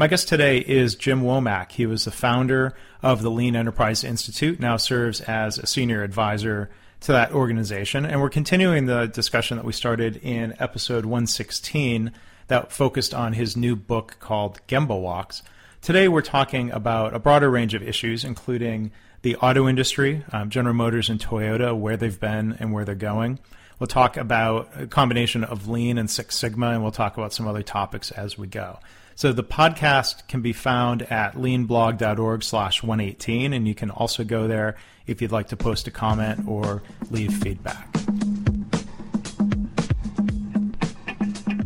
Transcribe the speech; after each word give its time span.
My 0.00 0.06
guest 0.06 0.28
today 0.28 0.58
is 0.58 0.94
Jim 0.94 1.22
Womack. 1.22 1.72
He 1.72 1.84
was 1.84 2.04
the 2.04 2.12
founder 2.12 2.76
of 3.02 3.20
the 3.20 3.32
Lean 3.32 3.56
Enterprise 3.56 4.04
Institute, 4.04 4.60
now 4.60 4.76
serves 4.76 5.20
as 5.22 5.58
a 5.58 5.66
senior 5.66 6.04
advisor 6.04 6.70
to 7.00 7.10
that 7.10 7.32
organization. 7.32 8.06
And 8.06 8.20
we're 8.20 8.30
continuing 8.30 8.86
the 8.86 9.06
discussion 9.06 9.56
that 9.56 9.66
we 9.66 9.72
started 9.72 10.18
in 10.18 10.54
episode 10.60 11.04
116 11.04 12.12
that 12.46 12.70
focused 12.70 13.12
on 13.12 13.32
his 13.32 13.56
new 13.56 13.74
book 13.74 14.18
called 14.20 14.60
Gemba 14.68 14.96
Walks. 14.96 15.42
Today 15.82 16.06
we're 16.06 16.22
talking 16.22 16.70
about 16.70 17.12
a 17.12 17.18
broader 17.18 17.50
range 17.50 17.74
of 17.74 17.82
issues, 17.82 18.22
including 18.22 18.92
the 19.22 19.34
auto 19.34 19.66
industry, 19.66 20.22
um, 20.32 20.48
General 20.48 20.76
Motors 20.76 21.08
and 21.08 21.18
Toyota, 21.18 21.76
where 21.76 21.96
they've 21.96 22.20
been 22.20 22.56
and 22.60 22.72
where 22.72 22.84
they're 22.84 22.94
going. 22.94 23.40
We'll 23.80 23.88
talk 23.88 24.16
about 24.16 24.70
a 24.76 24.86
combination 24.86 25.42
of 25.42 25.66
Lean 25.66 25.98
and 25.98 26.08
Six 26.08 26.36
Sigma, 26.36 26.68
and 26.68 26.84
we'll 26.84 26.92
talk 26.92 27.16
about 27.16 27.32
some 27.32 27.48
other 27.48 27.64
topics 27.64 28.12
as 28.12 28.38
we 28.38 28.46
go. 28.46 28.78
So 29.18 29.32
the 29.32 29.42
podcast 29.42 30.28
can 30.28 30.42
be 30.42 30.52
found 30.52 31.02
at 31.02 31.34
leanblog.org 31.34 32.44
slash 32.44 32.84
118, 32.84 33.52
and 33.52 33.66
you 33.66 33.74
can 33.74 33.90
also 33.90 34.22
go 34.22 34.46
there 34.46 34.76
if 35.08 35.20
you'd 35.20 35.32
like 35.32 35.48
to 35.48 35.56
post 35.56 35.88
a 35.88 35.90
comment 35.90 36.46
or 36.46 36.84
leave 37.10 37.32
feedback. 37.32 37.92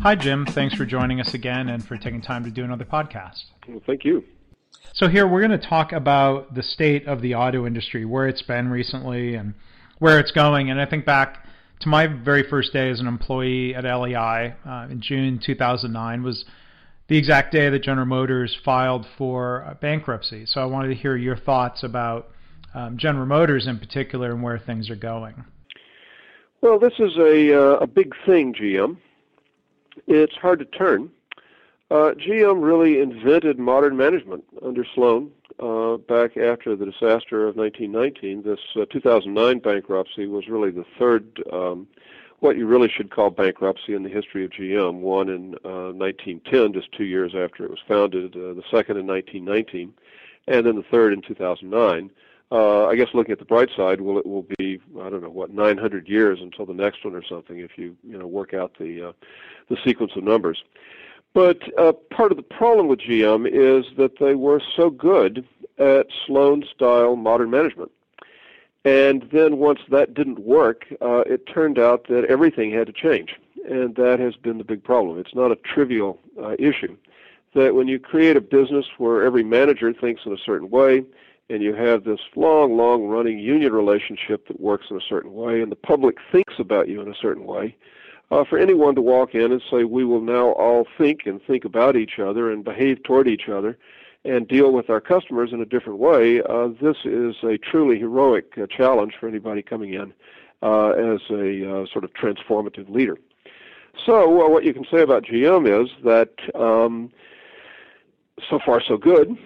Hi, 0.00 0.14
Jim. 0.14 0.46
Thanks 0.46 0.74
for 0.74 0.86
joining 0.86 1.20
us 1.20 1.34
again 1.34 1.68
and 1.68 1.84
for 1.86 1.98
taking 1.98 2.22
time 2.22 2.42
to 2.44 2.50
do 2.50 2.64
another 2.64 2.86
podcast. 2.86 3.42
Well, 3.68 3.82
thank 3.86 4.06
you. 4.06 4.24
So, 4.94 5.08
here 5.08 5.26
we're 5.26 5.46
going 5.46 5.60
to 5.60 5.68
talk 5.68 5.92
about 5.92 6.54
the 6.54 6.62
state 6.62 7.06
of 7.06 7.20
the 7.20 7.34
auto 7.34 7.66
industry, 7.66 8.06
where 8.06 8.28
it's 8.28 8.40
been 8.40 8.68
recently, 8.68 9.34
and 9.34 9.52
where 9.98 10.18
it's 10.18 10.32
going. 10.32 10.70
And 10.70 10.80
I 10.80 10.86
think 10.86 11.04
back 11.04 11.46
to 11.80 11.90
my 11.90 12.06
very 12.06 12.48
first 12.48 12.72
day 12.72 12.88
as 12.88 12.98
an 12.98 13.06
employee 13.06 13.74
at 13.74 13.84
LEI 13.84 14.54
uh, 14.66 14.86
in 14.90 15.02
June 15.02 15.38
2009 15.44 16.22
was 16.22 16.46
the 17.08 17.16
exact 17.16 17.52
day 17.52 17.68
that 17.68 17.82
General 17.82 18.06
Motors 18.06 18.56
filed 18.64 19.06
for 19.18 19.76
bankruptcy. 19.80 20.46
So 20.46 20.60
I 20.60 20.64
wanted 20.64 20.88
to 20.88 20.94
hear 20.94 21.16
your 21.16 21.36
thoughts 21.36 21.82
about 21.82 22.30
um, 22.74 22.96
General 22.96 23.26
Motors 23.26 23.66
in 23.66 23.78
particular 23.78 24.32
and 24.32 24.42
where 24.42 24.58
things 24.58 24.88
are 24.90 24.96
going. 24.96 25.44
Well, 26.60 26.78
this 26.78 26.94
is 26.98 27.16
a 27.18 27.52
uh, 27.58 27.76
a 27.78 27.86
big 27.86 28.14
thing, 28.24 28.54
GM. 28.54 28.96
It's 30.06 30.34
hard 30.36 30.60
to 30.60 30.64
turn. 30.64 31.10
Uh, 31.90 32.12
GM 32.12 32.62
really 32.62 33.00
invented 33.00 33.58
modern 33.58 33.96
management 33.96 34.44
under 34.64 34.86
Sloan 34.94 35.30
uh, 35.60 35.98
back 35.98 36.36
after 36.36 36.74
the 36.74 36.86
disaster 36.86 37.46
of 37.46 37.56
1919. 37.56 38.42
This 38.42 38.58
uh, 38.76 38.86
2009 38.90 39.58
bankruptcy 39.58 40.26
was 40.26 40.48
really 40.48 40.70
the 40.70 40.86
third 40.98 41.42
um, 41.52 41.86
what 42.42 42.56
you 42.56 42.66
really 42.66 42.88
should 42.88 43.10
call 43.10 43.30
bankruptcy 43.30 43.94
in 43.94 44.02
the 44.02 44.08
history 44.08 44.44
of 44.44 44.50
GM. 44.50 45.00
One 45.00 45.28
in 45.28 45.54
uh, 45.64 45.92
1910, 45.94 46.72
just 46.72 46.90
two 46.90 47.04
years 47.04 47.34
after 47.36 47.64
it 47.64 47.70
was 47.70 47.78
founded. 47.86 48.34
Uh, 48.34 48.54
the 48.54 48.64
second 48.68 48.96
in 48.96 49.06
1919, 49.06 49.94
and 50.48 50.66
then 50.66 50.74
the 50.74 50.82
third 50.90 51.12
in 51.12 51.22
2009. 51.22 52.10
Uh, 52.50 52.86
I 52.86 52.96
guess 52.96 53.08
looking 53.14 53.30
at 53.30 53.38
the 53.38 53.44
bright 53.44 53.70
side, 53.76 54.00
well, 54.00 54.18
it 54.18 54.26
will 54.26 54.46
be 54.58 54.80
I 55.00 55.08
don't 55.08 55.22
know 55.22 55.30
what 55.30 55.54
900 55.54 56.08
years 56.08 56.40
until 56.42 56.66
the 56.66 56.74
next 56.74 57.04
one 57.04 57.14
or 57.14 57.22
something 57.24 57.60
if 57.60 57.78
you 57.78 57.96
you 58.02 58.18
know 58.18 58.26
work 58.26 58.54
out 58.54 58.76
the 58.78 59.10
uh, 59.10 59.12
the 59.68 59.76
sequence 59.84 60.12
of 60.16 60.24
numbers. 60.24 60.62
But 61.34 61.62
uh, 61.78 61.92
part 62.10 62.32
of 62.32 62.36
the 62.36 62.42
problem 62.42 62.88
with 62.88 62.98
GM 62.98 63.46
is 63.46 63.86
that 63.96 64.18
they 64.18 64.34
were 64.34 64.60
so 64.76 64.90
good 64.90 65.46
at 65.78 66.08
Sloan 66.26 66.64
style 66.74 67.14
modern 67.14 67.50
management. 67.50 67.90
And 68.84 69.28
then 69.32 69.58
once 69.58 69.80
that 69.90 70.14
didn't 70.14 70.40
work, 70.40 70.86
uh, 71.00 71.22
it 71.26 71.46
turned 71.46 71.78
out 71.78 72.08
that 72.08 72.24
everything 72.24 72.72
had 72.72 72.88
to 72.88 72.92
change. 72.92 73.36
And 73.68 73.94
that 73.94 74.18
has 74.18 74.34
been 74.34 74.58
the 74.58 74.64
big 74.64 74.82
problem. 74.82 75.18
It's 75.18 75.34
not 75.34 75.52
a 75.52 75.56
trivial 75.56 76.18
uh, 76.42 76.56
issue. 76.58 76.96
That 77.54 77.74
when 77.74 77.86
you 77.86 78.00
create 78.00 78.36
a 78.36 78.40
business 78.40 78.86
where 78.98 79.22
every 79.22 79.44
manager 79.44 79.92
thinks 79.92 80.22
in 80.26 80.32
a 80.32 80.38
certain 80.38 80.70
way, 80.70 81.04
and 81.48 81.62
you 81.62 81.74
have 81.74 82.04
this 82.04 82.20
long, 82.34 82.76
long 82.76 83.04
running 83.04 83.38
union 83.38 83.72
relationship 83.72 84.48
that 84.48 84.58
works 84.58 84.86
in 84.90 84.96
a 84.96 85.02
certain 85.08 85.32
way, 85.32 85.60
and 85.60 85.70
the 85.70 85.76
public 85.76 86.16
thinks 86.32 86.54
about 86.58 86.88
you 86.88 87.00
in 87.02 87.08
a 87.08 87.14
certain 87.14 87.44
way, 87.44 87.76
uh, 88.30 88.42
for 88.44 88.58
anyone 88.58 88.94
to 88.94 89.02
walk 89.02 89.34
in 89.34 89.52
and 89.52 89.62
say, 89.70 89.84
we 89.84 90.04
will 90.04 90.22
now 90.22 90.52
all 90.52 90.86
think 90.96 91.26
and 91.26 91.42
think 91.42 91.64
about 91.64 91.94
each 91.94 92.18
other 92.18 92.50
and 92.50 92.64
behave 92.64 93.02
toward 93.02 93.28
each 93.28 93.48
other 93.48 93.76
and 94.24 94.46
deal 94.46 94.72
with 94.72 94.88
our 94.88 95.00
customers 95.00 95.52
in 95.52 95.60
a 95.60 95.64
different 95.64 95.98
way, 95.98 96.40
uh, 96.42 96.68
this 96.80 96.98
is 97.04 97.36
a 97.42 97.58
truly 97.58 97.98
heroic 97.98 98.56
uh, 98.56 98.66
challenge 98.66 99.14
for 99.18 99.28
anybody 99.28 99.62
coming 99.62 99.94
in 99.94 100.12
uh, 100.62 100.90
as 100.90 101.20
a 101.30 101.82
uh, 101.82 101.86
sort 101.86 102.04
of 102.04 102.12
transformative 102.14 102.88
leader. 102.88 103.18
So, 104.06 104.44
uh, 104.44 104.48
what 104.48 104.64
you 104.64 104.72
can 104.72 104.86
say 104.90 105.02
about 105.02 105.24
GM 105.24 105.84
is 105.84 105.90
that 106.04 106.30
um, 106.54 107.10
so 108.48 108.58
far 108.64 108.80
so 108.80 108.96
good. 108.96 109.36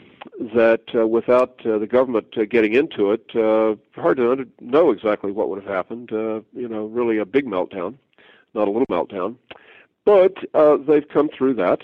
That 0.55 0.83
uh, 0.93 1.07
without 1.07 1.59
the 1.63 1.87
government 1.89 2.35
getting 2.51 2.75
into 2.75 3.13
it, 3.13 3.31
hard 3.95 4.17
to 4.17 4.33
under- 4.33 4.49
know 4.61 4.91
exactly 4.91 5.31
what 5.31 5.49
would 5.49 5.63
have 5.63 5.73
happened. 5.73 6.11
you 6.11 6.69
know, 6.69 6.87
really 6.87 7.19
a 7.19 7.25
big 7.25 7.47
meltdown, 7.47 7.95
not 8.53 8.67
a 8.67 8.71
little 8.71 8.87
meltdown. 8.87 9.37
But 10.05 10.35
they've 10.87 11.09
come 11.09 11.29
through 11.29 11.55
that 11.55 11.83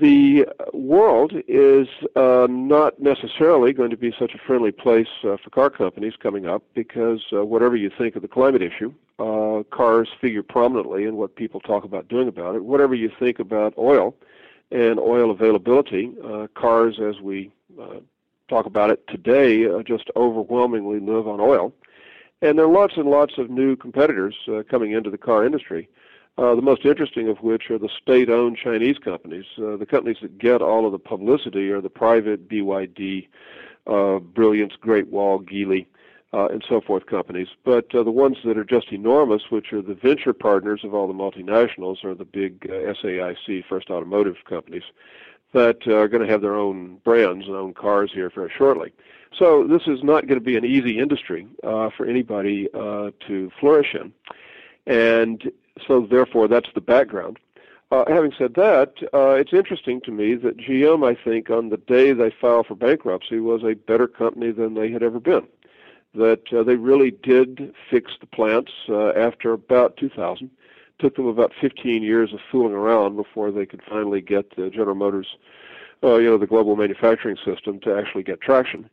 the 0.00 0.46
world 0.72 1.32
is 1.46 1.88
uh, 2.16 2.46
not 2.50 3.00
necessarily 3.00 3.72
going 3.72 3.90
to 3.90 3.96
be 3.96 4.12
such 4.18 4.32
a 4.34 4.38
friendly 4.38 4.72
place 4.72 5.08
uh, 5.24 5.36
for 5.42 5.50
car 5.50 5.70
companies 5.70 6.14
coming 6.20 6.46
up 6.46 6.62
because 6.74 7.20
uh, 7.32 7.44
whatever 7.44 7.76
you 7.76 7.90
think 7.96 8.16
of 8.16 8.22
the 8.22 8.28
climate 8.28 8.62
issue, 8.62 8.92
uh, 9.18 9.62
cars 9.70 10.08
figure 10.20 10.42
prominently 10.42 11.04
in 11.04 11.16
what 11.16 11.36
people 11.36 11.60
talk 11.60 11.84
about 11.84 12.08
doing 12.08 12.28
about 12.28 12.54
it. 12.54 12.64
Whatever 12.64 12.94
you 12.94 13.10
think 13.18 13.38
about 13.38 13.74
oil 13.78 14.14
and 14.70 14.98
oil 14.98 15.30
availability, 15.30 16.12
uh, 16.24 16.48
cars, 16.54 16.98
as 17.00 17.20
we 17.20 17.52
uh, 17.80 18.00
talk 18.48 18.66
about 18.66 18.90
it 18.90 19.06
today, 19.06 19.66
just 19.84 20.10
overwhelmingly 20.16 21.00
live 21.00 21.28
on 21.28 21.40
oil. 21.40 21.72
And 22.42 22.58
there 22.58 22.66
are 22.66 22.72
lots 22.72 22.94
and 22.96 23.08
lots 23.08 23.38
of 23.38 23.48
new 23.48 23.76
competitors 23.76 24.34
coming 24.68 24.92
into 24.92 25.10
the 25.10 25.16
car 25.16 25.46
industry. 25.46 25.88
Uh, 26.36 26.54
the 26.54 26.62
most 26.62 26.84
interesting 26.84 27.28
of 27.28 27.38
which 27.38 27.70
are 27.70 27.78
the 27.78 27.88
state-owned 28.02 28.56
Chinese 28.56 28.98
companies. 28.98 29.44
Uh, 29.56 29.76
the 29.76 29.86
companies 29.86 30.16
that 30.20 30.36
get 30.36 30.60
all 30.60 30.84
of 30.84 30.92
the 30.92 30.98
publicity 30.98 31.70
are 31.70 31.80
the 31.80 31.88
private 31.88 32.48
BYD, 32.48 33.28
uh, 33.86 34.18
Brilliance, 34.18 34.72
Great 34.80 35.06
Wall, 35.08 35.40
Geely, 35.40 35.86
uh, 36.32 36.48
and 36.48 36.64
so 36.68 36.80
forth 36.80 37.06
companies. 37.06 37.46
But 37.64 37.94
uh, 37.94 38.02
the 38.02 38.10
ones 38.10 38.38
that 38.44 38.58
are 38.58 38.64
just 38.64 38.90
enormous, 38.90 39.42
which 39.50 39.72
are 39.72 39.80
the 39.80 39.94
venture 39.94 40.32
partners 40.32 40.80
of 40.82 40.92
all 40.92 41.06
the 41.06 41.14
multinationals, 41.14 42.04
are 42.04 42.16
the 42.16 42.24
big 42.24 42.66
uh, 42.68 42.92
SAIC, 42.94 43.64
First 43.68 43.88
Automotive 43.88 44.36
companies, 44.48 44.82
that 45.52 45.86
are 45.86 46.08
going 46.08 46.26
to 46.26 46.30
have 46.30 46.42
their 46.42 46.56
own 46.56 46.96
brands 47.04 47.46
and 47.46 47.54
own 47.54 47.74
cars 47.74 48.10
here 48.12 48.32
very 48.34 48.50
shortly. 48.58 48.92
So 49.38 49.68
this 49.68 49.82
is 49.86 50.02
not 50.02 50.26
going 50.26 50.40
to 50.40 50.44
be 50.44 50.56
an 50.56 50.64
easy 50.64 50.98
industry 50.98 51.46
uh, 51.62 51.90
for 51.96 52.06
anybody 52.06 52.68
uh, 52.74 53.12
to 53.28 53.52
flourish 53.60 53.94
in. 53.94 54.12
And 54.86 55.52
so 55.86 56.06
therefore 56.10 56.48
that's 56.48 56.68
the 56.74 56.80
background. 56.80 57.38
Uh, 57.90 58.04
having 58.08 58.32
said 58.36 58.54
that, 58.54 58.94
uh, 59.12 59.30
it's 59.30 59.52
interesting 59.52 60.00
to 60.00 60.10
me 60.10 60.34
that 60.34 60.56
GM, 60.56 61.06
I 61.08 61.14
think, 61.22 61.50
on 61.50 61.68
the 61.68 61.76
day 61.76 62.12
they 62.12 62.30
filed 62.40 62.66
for 62.66 62.74
bankruptcy, 62.74 63.38
was 63.38 63.62
a 63.62 63.74
better 63.74 64.08
company 64.08 64.50
than 64.50 64.74
they 64.74 64.90
had 64.90 65.02
ever 65.02 65.20
been. 65.20 65.46
That 66.14 66.52
uh, 66.52 66.62
they 66.62 66.76
really 66.76 67.10
did 67.10 67.72
fix 67.90 68.12
the 68.20 68.26
plants 68.26 68.72
uh, 68.88 69.10
after 69.10 69.52
about 69.52 69.96
2000. 69.96 70.50
Took 70.98 71.16
them 71.16 71.26
about 71.26 71.52
15 71.60 72.02
years 72.02 72.32
of 72.32 72.40
fooling 72.50 72.72
around 72.72 73.16
before 73.16 73.50
they 73.50 73.66
could 73.66 73.82
finally 73.88 74.20
get 74.20 74.56
General 74.56 74.94
Motors, 74.94 75.36
uh, 76.02 76.16
you 76.16 76.30
know, 76.30 76.38
the 76.38 76.46
global 76.46 76.76
manufacturing 76.76 77.36
system 77.44 77.80
to 77.80 77.96
actually 77.96 78.22
get 78.22 78.40
traction. 78.40 78.88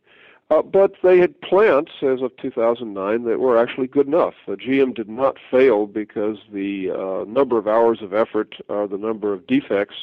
Uh, 0.52 0.60
but 0.60 0.92
they 1.02 1.18
had 1.18 1.40
plants 1.40 1.92
as 2.02 2.20
of 2.20 2.36
2009 2.36 3.24
that 3.24 3.40
were 3.40 3.56
actually 3.56 3.86
good 3.86 4.06
enough. 4.06 4.34
Uh, 4.46 4.52
GM 4.52 4.94
did 4.94 5.08
not 5.08 5.38
fail 5.50 5.86
because 5.86 6.36
the 6.52 6.90
uh, 6.90 7.24
number 7.26 7.56
of 7.56 7.66
hours 7.66 8.02
of 8.02 8.12
effort 8.12 8.56
or 8.68 8.86
the 8.86 8.98
number 8.98 9.32
of 9.32 9.46
defects 9.46 9.94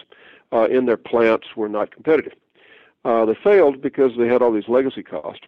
uh, 0.51 0.67
in 0.67 0.87
their 0.87 0.97
plants 0.97 1.55
were 1.55 1.69
not 1.69 1.93
competitive. 1.93 2.33
Uh, 3.05 3.25
they 3.25 3.35
failed 3.35 3.79
because 3.79 4.13
they 4.17 4.27
had 4.27 4.41
all 4.41 4.51
these 4.51 4.67
legacy 4.67 5.03
costs 5.03 5.45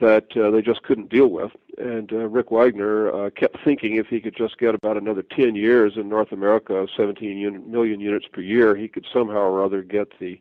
that 0.00 0.36
uh, 0.36 0.50
they 0.50 0.60
just 0.60 0.82
couldn't 0.82 1.08
deal 1.08 1.28
with. 1.28 1.52
And 1.78 2.12
Rick 2.12 2.50
Wagoner 2.50 3.30
kept 3.30 3.64
thinking 3.64 3.96
if 3.96 4.08
he 4.08 4.20
could 4.20 4.36
just 4.36 4.58
get 4.58 4.74
about 4.74 4.98
another 4.98 5.22
10 5.22 5.54
years 5.54 5.94
in 5.96 6.10
North 6.10 6.32
America, 6.32 6.86
17 6.94 7.38
unit, 7.38 7.66
million 7.66 7.98
units 7.98 8.26
per 8.30 8.42
year, 8.42 8.76
he 8.76 8.88
could 8.88 9.06
somehow 9.10 9.38
or 9.38 9.64
other 9.64 9.82
get 9.82 10.18
the 10.18 10.38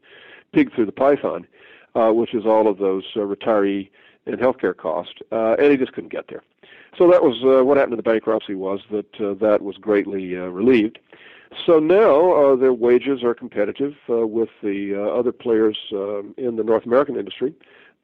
pig 0.51 0.73
through 0.73 0.87
the 0.87 0.91
python 0.91 1.47
uh, 1.95 2.11
which 2.11 2.33
is 2.33 2.45
all 2.45 2.67
of 2.67 2.77
those 2.77 3.03
uh, 3.15 3.19
retiree 3.19 3.89
and 4.25 4.37
healthcare 4.37 4.75
costs, 4.75 5.15
uh, 5.31 5.55
and 5.59 5.71
he 5.71 5.77
just 5.77 5.93
couldn't 5.93 6.11
get 6.11 6.27
there. 6.27 6.43
So 6.97 7.09
that 7.09 7.23
was 7.23 7.43
uh, 7.43 7.63
what 7.63 7.77
happened 7.77 7.93
to 7.93 7.97
the 7.97 8.03
bankruptcy 8.03 8.55
was 8.55 8.79
that 8.91 9.19
uh, 9.19 9.33
that 9.35 9.61
was 9.61 9.77
greatly 9.77 10.37
uh, 10.37 10.45
relieved. 10.45 10.99
So 11.65 11.79
now 11.79 12.33
uh, 12.33 12.55
their 12.55 12.73
wages 12.73 13.23
are 13.23 13.33
competitive 13.33 13.95
uh, 14.09 14.25
with 14.27 14.49
the 14.61 14.95
uh, 14.95 15.19
other 15.19 15.31
players 15.31 15.77
um, 15.91 16.33
in 16.37 16.55
the 16.55 16.63
North 16.63 16.85
American 16.85 17.15
industry. 17.15 17.53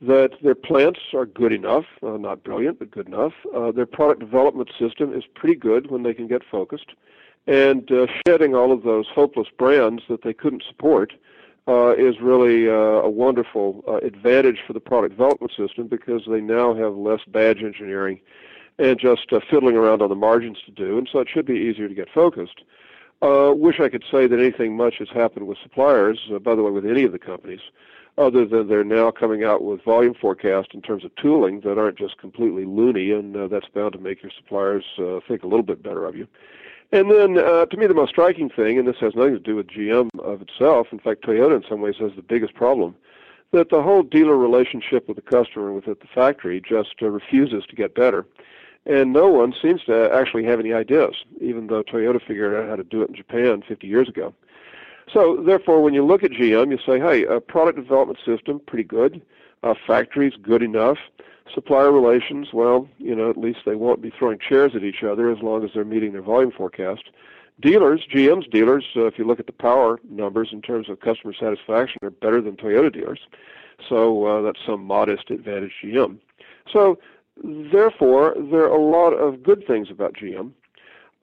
That 0.01 0.31
their 0.41 0.55
plants 0.55 1.01
are 1.13 1.25
good 1.25 1.51
enough, 1.51 1.83
uh, 2.01 2.15
not 2.17 2.43
brilliant, 2.43 2.79
but 2.79 2.89
good 2.89 3.07
enough. 3.07 3.33
Uh, 3.53 3.71
their 3.71 3.85
product 3.85 4.21
development 4.21 4.69
system 4.79 5.13
is 5.13 5.25
pretty 5.35 5.55
good 5.55 5.91
when 5.91 6.03
they 6.03 6.13
can 6.13 6.27
get 6.27 6.41
focused, 6.49 6.91
and 7.47 7.91
uh, 7.91 8.07
shedding 8.25 8.55
all 8.55 8.71
of 8.71 8.83
those 8.83 9.07
hopeless 9.13 9.49
brands 9.57 10.03
that 10.07 10.23
they 10.23 10.33
couldn't 10.33 10.63
support 10.65 11.11
uh, 11.69 11.93
is 11.93 12.19
really 12.19 12.67
uh, 12.67 13.05
a 13.05 13.09
wonderful 13.09 13.83
uh, 13.87 13.97
advantage 13.97 14.57
for 14.65 14.73
the 14.73 14.79
product 14.79 15.11
development 15.11 15.51
system 15.55 15.87
because 15.87 16.23
they 16.27 16.41
now 16.41 16.73
have 16.73 16.95
less 16.95 17.19
badge 17.27 17.61
engineering 17.61 18.19
and 18.79 18.99
just 18.99 19.31
uh, 19.31 19.39
fiddling 19.51 19.75
around 19.75 20.01
on 20.01 20.09
the 20.09 20.15
margins 20.15 20.57
to 20.65 20.71
do, 20.71 20.97
and 20.97 21.07
so 21.11 21.19
it 21.19 21.27
should 21.31 21.45
be 21.45 21.53
easier 21.53 21.87
to 21.87 21.93
get 21.93 22.09
focused. 22.11 22.61
Uh, 23.21 23.53
wish 23.55 23.79
I 23.79 23.89
could 23.89 24.03
say 24.11 24.25
that 24.25 24.39
anything 24.39 24.75
much 24.75 24.95
has 24.97 25.09
happened 25.09 25.45
with 25.45 25.59
suppliers, 25.61 26.17
uh, 26.33 26.39
by 26.39 26.55
the 26.55 26.63
way, 26.63 26.71
with 26.71 26.87
any 26.87 27.03
of 27.03 27.11
the 27.11 27.19
companies, 27.19 27.59
other 28.17 28.45
than 28.45 28.67
they're 28.67 28.83
now 28.83 29.11
coming 29.11 29.43
out 29.43 29.63
with 29.63 29.83
volume 29.83 30.15
forecasts 30.19 30.69
in 30.73 30.81
terms 30.81 31.05
of 31.05 31.15
tooling 31.17 31.59
that 31.61 31.77
aren't 31.77 31.99
just 31.99 32.17
completely 32.17 32.65
loony, 32.65 33.11
and 33.11 33.35
that's 33.51 33.67
bound 33.75 33.93
to 33.93 33.99
make 33.99 34.23
your 34.23 34.31
suppliers 34.35 34.85
think 35.27 35.43
a 35.43 35.47
little 35.47 35.63
bit 35.63 35.83
better 35.83 36.05
of 36.05 36.15
you. 36.15 36.27
And 36.91 37.11
then, 37.11 37.37
uh, 37.37 37.65
to 37.67 37.77
me, 37.77 37.85
the 37.85 37.93
most 37.93 38.09
striking 38.09 38.49
thing, 38.49 38.79
and 38.79 38.87
this 38.87 38.97
has 38.99 39.15
nothing 39.15 39.33
to 39.33 39.39
do 39.39 39.55
with 39.55 39.67
GM 39.67 40.09
of 40.19 40.41
itself, 40.41 40.87
in 40.91 40.99
fact, 40.99 41.23
Toyota 41.23 41.55
in 41.55 41.63
some 41.69 41.81
ways 41.81 41.95
has 41.99 42.11
the 42.15 42.23
biggest 42.23 42.55
problem, 42.55 42.95
that 43.51 43.69
the 43.69 43.83
whole 43.83 44.01
dealer 44.01 44.35
relationship 44.35 45.07
with 45.07 45.15
the 45.15 45.21
customer 45.21 45.71
with 45.71 45.87
at 45.87 45.99
the 45.99 46.07
factory 46.07 46.59
just 46.67 46.95
uh, 47.01 47.09
refuses 47.09 47.63
to 47.67 47.75
get 47.75 47.93
better. 47.93 48.25
And 48.85 49.13
no 49.13 49.27
one 49.27 49.53
seems 49.61 49.83
to 49.83 50.11
actually 50.11 50.45
have 50.45 50.59
any 50.59 50.73
ideas, 50.73 51.15
even 51.39 51.67
though 51.67 51.83
Toyota 51.83 52.25
figured 52.25 52.55
out 52.55 52.69
how 52.69 52.75
to 52.75 52.83
do 52.83 53.03
it 53.03 53.09
in 53.09 53.15
Japan 53.15 53.61
50 53.67 53.85
years 53.85 54.09
ago. 54.09 54.33
So, 55.13 55.43
therefore, 55.43 55.81
when 55.81 55.93
you 55.93 56.03
look 56.03 56.23
at 56.23 56.31
GM, 56.31 56.71
you 56.71 56.79
say, 56.85 56.99
hey, 56.99 57.23
a 57.25 57.39
product 57.39 57.77
development 57.77 58.19
system, 58.25 58.61
pretty 58.65 58.83
good. 58.83 59.21
Uh, 59.61 59.73
factories, 59.85 60.33
good 60.41 60.63
enough. 60.63 60.97
Supplier 61.53 61.91
relations, 61.91 62.49
well, 62.53 62.87
you 62.97 63.15
know, 63.15 63.29
at 63.29 63.37
least 63.37 63.59
they 63.65 63.75
won't 63.75 64.01
be 64.01 64.11
throwing 64.17 64.39
chairs 64.39 64.75
at 64.75 64.83
each 64.83 65.03
other 65.03 65.31
as 65.31 65.39
long 65.41 65.63
as 65.63 65.71
they're 65.73 65.83
meeting 65.83 66.13
their 66.13 66.21
volume 66.21 66.51
forecast. 66.51 67.09
Dealers, 67.59 68.05
GM's 68.13 68.47
dealers, 68.47 68.85
uh, 68.95 69.05
if 69.05 69.17
you 69.17 69.25
look 69.25 69.39
at 69.39 69.47
the 69.47 69.51
power 69.51 69.99
numbers 70.09 70.49
in 70.53 70.61
terms 70.61 70.87
of 70.87 71.01
customer 71.01 71.33
satisfaction, 71.33 71.99
are 72.03 72.09
better 72.09 72.41
than 72.41 72.55
Toyota 72.55 72.93
dealers. 72.93 73.19
So 73.89 74.25
uh, 74.25 74.41
that's 74.43 74.59
some 74.65 74.85
modest 74.85 75.29
advantage 75.29 75.73
GM. 75.83 76.19
So 76.71 76.99
therefore, 77.43 78.35
there 78.37 78.63
are 78.63 78.75
a 78.75 78.81
lot 78.81 79.11
of 79.11 79.43
good 79.43 79.67
things 79.67 79.89
about 79.89 80.13
GM. 80.13 80.53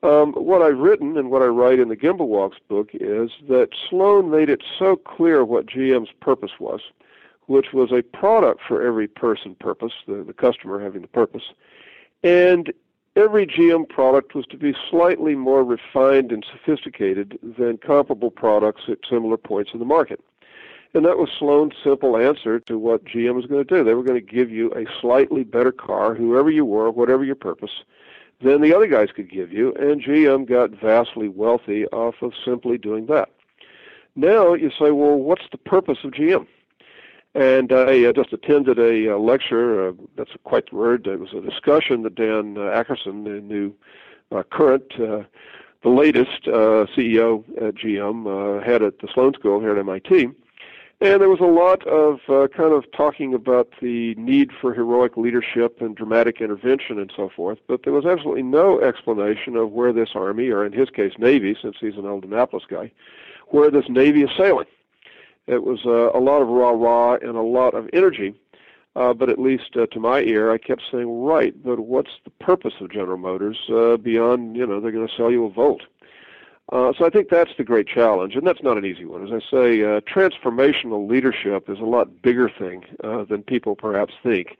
Um, 0.03 0.33
what 0.33 0.61
I've 0.61 0.79
written 0.79 1.17
and 1.17 1.31
what 1.31 1.41
I 1.41 1.47
write 1.47 1.79
in 1.79 1.89
the 1.89 1.97
Gemba 1.97 2.27
Walks 2.27 2.59
book 2.69 2.91
is 2.93 3.31
that 3.49 3.71
Sloan 3.89 4.31
made 4.31 4.51
it 4.51 4.63
so 4.79 4.97
clear 4.97 5.43
what 5.43 5.67
GM's 5.67 6.11
purpose 6.21 6.53
was 6.61 6.81
which 7.47 7.73
was 7.73 7.93
a 7.93 8.03
product 8.03 8.61
for 8.67 8.83
every 8.83 9.09
person 9.09 9.55
purpose, 9.55 9.93
the, 10.07 10.25
the 10.25 10.33
customer 10.33 10.81
having 10.81 11.03
the 11.03 11.09
purpose. 11.09 11.45
And 12.23 12.73
every 13.15 13.47
GM 13.47 13.89
product 13.89 14.35
was 14.35 14.47
to 14.47 14.57
be 14.57 14.75
slightly 14.91 15.35
more 15.35 15.65
refined 15.65 16.33
and 16.33 16.45
sophisticated 16.51 17.39
than 17.43 17.79
comparable 17.79 18.31
products 18.31 18.83
at 18.89 18.99
similar 19.09 19.37
points 19.37 19.71
in 19.73 19.79
the 19.79 19.85
market. 19.85 20.21
And 20.95 21.05
that 21.05 21.19
was 21.19 21.29
Sloan's 21.39 21.75
simple 21.85 22.17
answer 22.17 22.59
to 22.61 22.79
what 22.79 23.05
GM 23.05 23.35
was 23.35 23.47
going 23.47 23.65
to 23.65 23.75
do. 23.77 23.85
They 23.85 23.95
were 23.95 24.03
going 24.03 24.19
to 24.25 24.35
give 24.35 24.51
you 24.51 24.73
a 24.73 24.87
slightly 25.01 25.45
better 25.45 25.73
car, 25.73 26.15
whoever 26.15 26.51
you 26.51 26.65
were, 26.65 26.91
whatever 26.91 27.25
your 27.25 27.35
purpose, 27.35 27.83
than 28.43 28.63
the 28.63 28.75
other 28.75 28.87
guys 28.87 29.11
could 29.15 29.31
give 29.31 29.53
you. 29.53 29.75
And 29.75 30.03
GM 30.03 30.49
got 30.49 30.71
vastly 30.71 31.29
wealthy 31.29 31.87
off 31.89 32.15
of 32.23 32.33
simply 32.45 32.79
doing 32.79 33.07
that. 33.07 33.29
Now 34.15 34.55
you 34.55 34.71
say, 34.71 34.91
well, 34.91 35.17
what's 35.17 35.45
the 35.53 35.59
purpose 35.59 35.99
of 36.03 36.13
GM? 36.13 36.47
And 37.37 37.71
I 37.71 38.03
uh, 38.07 38.15
just 38.15 38.33
attended 38.33 38.79
a 38.79 39.15
uh, 39.15 39.19
lecture. 39.19 39.89
Uh, 39.89 39.93
that's 40.17 40.31
quite 40.45 40.71
the 40.71 40.77
word. 40.77 41.07
It 41.07 41.21
was 41.21 41.35
a 41.35 41.43
discussion 41.43 42.03
that 42.05 42.15
Dan 42.15 42.57
uh, 42.57 42.83
Akerson, 42.83 43.25
the 43.25 43.43
new 43.43 43.75
uh, 44.33 44.43
current, 44.51 44.91
uh, 44.95 45.25
the 45.83 45.91
latest 45.91 46.49
uh, 46.49 46.87
CEO 46.97 47.45
at 47.59 47.75
GM, 47.75 48.65
had 48.65 48.83
at 48.83 49.01
the 49.01 49.09
Sloan 49.13 49.35
School 49.35 49.61
here 49.61 49.73
at 49.73 49.79
MIT. 49.79 50.31
And 51.03 51.21
there 51.21 51.29
was 51.29 51.41
a 51.41 51.45
lot 51.45 51.87
of 51.87 52.21
kind 52.27 52.73
of 52.73 52.91
talking 52.93 53.35
about 53.35 53.69
the 53.83 54.15
need 54.15 54.51
for 54.59 54.73
heroic 54.73 55.19
leadership 55.19 55.83
and 55.83 55.95
dramatic 55.95 56.41
intervention 56.41 56.99
and 56.99 57.13
so 57.15 57.29
forth, 57.37 57.59
but 57.69 57.83
there 57.83 57.93
was 57.93 58.07
absolutely 58.07 58.45
no 58.45 58.81
explanation 58.81 59.57
of 59.57 59.73
where 59.73 59.93
this 59.93 60.09
Army, 60.15 60.49
or 60.49 60.65
in 60.65 60.73
his 60.73 60.89
case 60.89 61.13
Navy, 61.19 61.55
since 61.61 61.77
he's 61.79 61.97
an 61.97 62.07
old 62.07 62.25
Annapolis 62.25 62.65
guy, 62.67 62.91
where 63.49 63.71
this 63.71 63.91
Navy 63.91 64.23
is 64.23 64.31
sailing. 64.39 64.65
It 65.47 65.65
was 65.65 65.81
uh, 65.87 66.11
a 66.13 66.21
lot 66.21 66.43
of 66.43 66.49
rah 66.49 66.71
rah 66.71 67.15
and 67.15 67.37
a 67.37 67.43
lot 67.43 67.75
of 67.75 67.89
energy. 67.93 68.35
Uh, 68.97 69.13
but 69.13 69.29
at 69.29 69.39
least 69.39 69.77
uh, 69.77 69.85
to 69.89 70.01
my 70.01 70.21
ear, 70.23 70.51
I 70.51 70.57
kept 70.57 70.83
saying, 70.91 71.23
right, 71.23 71.55
but 71.63 71.81
what's 71.81 72.13
the 72.25 72.31
purpose 72.31 72.73
of 72.81 72.91
General 72.91 73.19
Motors 73.19 73.59
uh, 73.69 73.99
beyond, 73.99 74.57
you 74.57 74.67
know, 74.67 74.81
they're 74.81 74.91
going 74.91 75.07
to 75.07 75.15
sell 75.15 75.31
you 75.31 75.45
a 75.45 75.51
Volt? 75.51 75.83
Uh, 76.73 76.95
so 76.99 77.05
I 77.05 77.11
think 77.11 77.29
that's 77.29 77.53
the 77.59 77.63
great 77.63 77.87
challenge, 77.87 78.35
and 78.35 78.47
that's 78.47 78.63
not 78.63 78.79
an 78.79 78.87
easy 78.87 79.05
one. 79.05 79.23
As 79.23 79.31
I 79.31 79.51
say, 79.51 79.83
uh, 79.83 80.01
transformational 80.01 81.07
leadership 81.07 81.69
is 81.69 81.79
a 81.79 81.85
lot 81.85 82.23
bigger 82.23 82.49
thing 82.49 82.85
uh, 83.05 83.25
than 83.25 83.43
people 83.43 83.77
perhaps 83.77 84.15
think. 84.23 84.57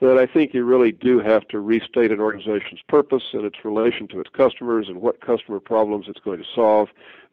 That 0.00 0.18
I 0.18 0.26
think 0.26 0.52
you 0.52 0.64
really 0.64 0.92
do 0.92 1.20
have 1.20 1.48
to 1.48 1.60
restate 1.60 2.10
an 2.10 2.20
organization's 2.20 2.82
purpose 2.88 3.22
and 3.32 3.46
its 3.46 3.64
relation 3.64 4.08
to 4.08 4.20
its 4.20 4.28
customers 4.28 4.88
and 4.88 5.00
what 5.00 5.22
customer 5.22 5.60
problems 5.60 6.06
it's 6.08 6.20
going 6.20 6.38
to 6.38 6.48
solve 6.54 6.88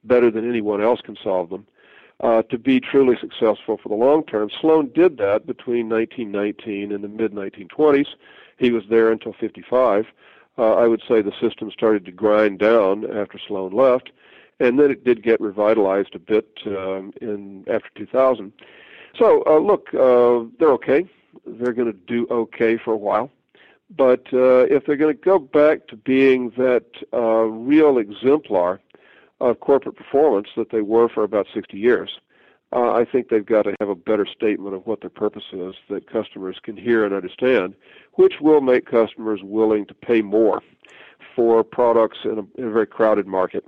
better 0.05 0.31
than 0.31 0.47
anyone 0.47 0.81
else 0.81 1.01
can 1.01 1.17
solve 1.21 1.49
them 1.49 1.65
uh, 2.23 2.41
to 2.43 2.57
be 2.57 2.79
truly 2.79 3.17
successful 3.19 3.77
for 3.77 3.89
the 3.89 3.95
long 3.95 4.23
term. 4.23 4.49
Sloan 4.61 4.89
did 4.95 5.17
that 5.17 5.45
between 5.45 5.89
1919 5.89 6.91
and 6.93 7.03
the 7.03 7.09
mid 7.09 7.33
1920s. 7.33 8.07
He 8.57 8.71
was 8.71 8.83
there 8.89 9.11
until 9.11 9.33
55. 9.33 10.05
Uh, 10.57 10.73
I 10.75 10.87
would 10.87 11.01
say 11.07 11.21
the 11.21 11.33
system 11.41 11.69
started 11.69 12.05
to 12.05 12.11
grind 12.11 12.59
down 12.59 13.05
after 13.05 13.37
Sloan 13.45 13.73
left, 13.73 14.11
and 14.59 14.79
then 14.79 14.89
it 14.89 15.03
did 15.03 15.21
get 15.21 15.41
revitalized 15.41 16.15
a 16.15 16.19
bit 16.19 16.47
um, 16.65 17.13
in 17.19 17.65
after 17.69 17.89
2000. 17.95 18.53
So 19.17 19.43
uh, 19.45 19.59
look, 19.59 19.93
uh, 19.93 20.47
they're 20.59 20.73
okay. 20.73 21.05
They're 21.45 21.73
going 21.73 21.91
to 21.91 21.99
do 22.07 22.25
okay 22.31 22.77
for 22.77 22.93
a 22.93 22.97
while. 22.97 23.29
But 23.95 24.25
uh, 24.31 24.65
if 24.69 24.85
they're 24.85 24.95
going 24.95 25.15
to 25.15 25.21
go 25.21 25.39
back 25.39 25.87
to 25.87 25.97
being 25.97 26.51
that 26.51 26.85
uh, 27.11 27.43
real 27.43 27.97
exemplar 27.97 28.79
of 29.49 29.59
corporate 29.59 29.97
performance 29.97 30.47
that 30.55 30.71
they 30.71 30.81
were 30.81 31.09
for 31.09 31.23
about 31.23 31.47
60 31.53 31.77
years. 31.77 32.09
Uh, 32.71 32.91
I 32.93 33.05
think 33.05 33.29
they've 33.29 33.45
got 33.45 33.63
to 33.63 33.75
have 33.79 33.89
a 33.89 33.95
better 33.95 34.25
statement 34.25 34.73
of 34.73 34.87
what 34.87 35.01
their 35.01 35.09
purpose 35.09 35.43
is 35.51 35.75
that 35.89 36.11
customers 36.11 36.57
can 36.63 36.75
hear 36.75 37.05
and 37.05 37.13
understand, 37.13 37.75
which 38.13 38.35
will 38.41 38.61
make 38.61 38.89
customers 38.89 39.41
willing 39.43 39.85
to 39.87 39.93
pay 39.93 40.21
more 40.21 40.61
for 41.35 41.63
products 41.63 42.19
in 42.23 42.39
a, 42.39 42.61
in 42.61 42.67
a 42.67 42.71
very 42.71 42.87
crowded 42.87 43.27
market. 43.27 43.63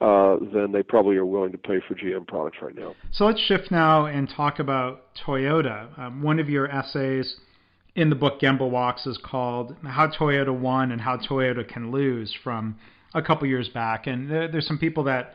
Uh, 0.00 0.36
than 0.52 0.72
they 0.72 0.82
probably 0.82 1.16
are 1.16 1.24
willing 1.24 1.52
to 1.52 1.56
pay 1.56 1.80
for 1.86 1.94
GM 1.94 2.26
products 2.26 2.58
right 2.60 2.74
now. 2.74 2.94
So 3.12 3.24
let's 3.24 3.40
shift 3.40 3.70
now 3.70 4.06
and 4.06 4.28
talk 4.28 4.58
about 4.58 5.14
Toyota. 5.24 5.96
Um, 5.98 6.20
one 6.20 6.40
of 6.40 6.50
your 6.50 6.68
essays 6.68 7.36
in 7.94 8.10
the 8.10 8.16
book 8.16 8.40
Gemba 8.40 8.68
Walks 8.68 9.06
is 9.06 9.16
called 9.24 9.76
How 9.86 10.08
Toyota 10.08 10.52
Won 10.52 10.90
and 10.90 11.00
How 11.00 11.16
Toyota 11.16 11.66
Can 11.66 11.92
Lose 11.92 12.34
from 12.42 12.76
a 13.14 13.22
couple 13.22 13.46
years 13.48 13.68
back. 13.68 14.06
And 14.06 14.30
there, 14.30 14.48
there's 14.48 14.66
some 14.66 14.78
people 14.78 15.04
that 15.04 15.34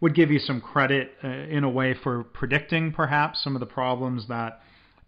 would 0.00 0.14
give 0.14 0.30
you 0.30 0.38
some 0.38 0.60
credit 0.60 1.12
uh, 1.24 1.28
in 1.28 1.64
a 1.64 1.70
way 1.70 1.94
for 1.94 2.24
predicting 2.24 2.92
perhaps 2.92 3.42
some 3.42 3.56
of 3.56 3.60
the 3.60 3.66
problems 3.66 4.28
that 4.28 4.60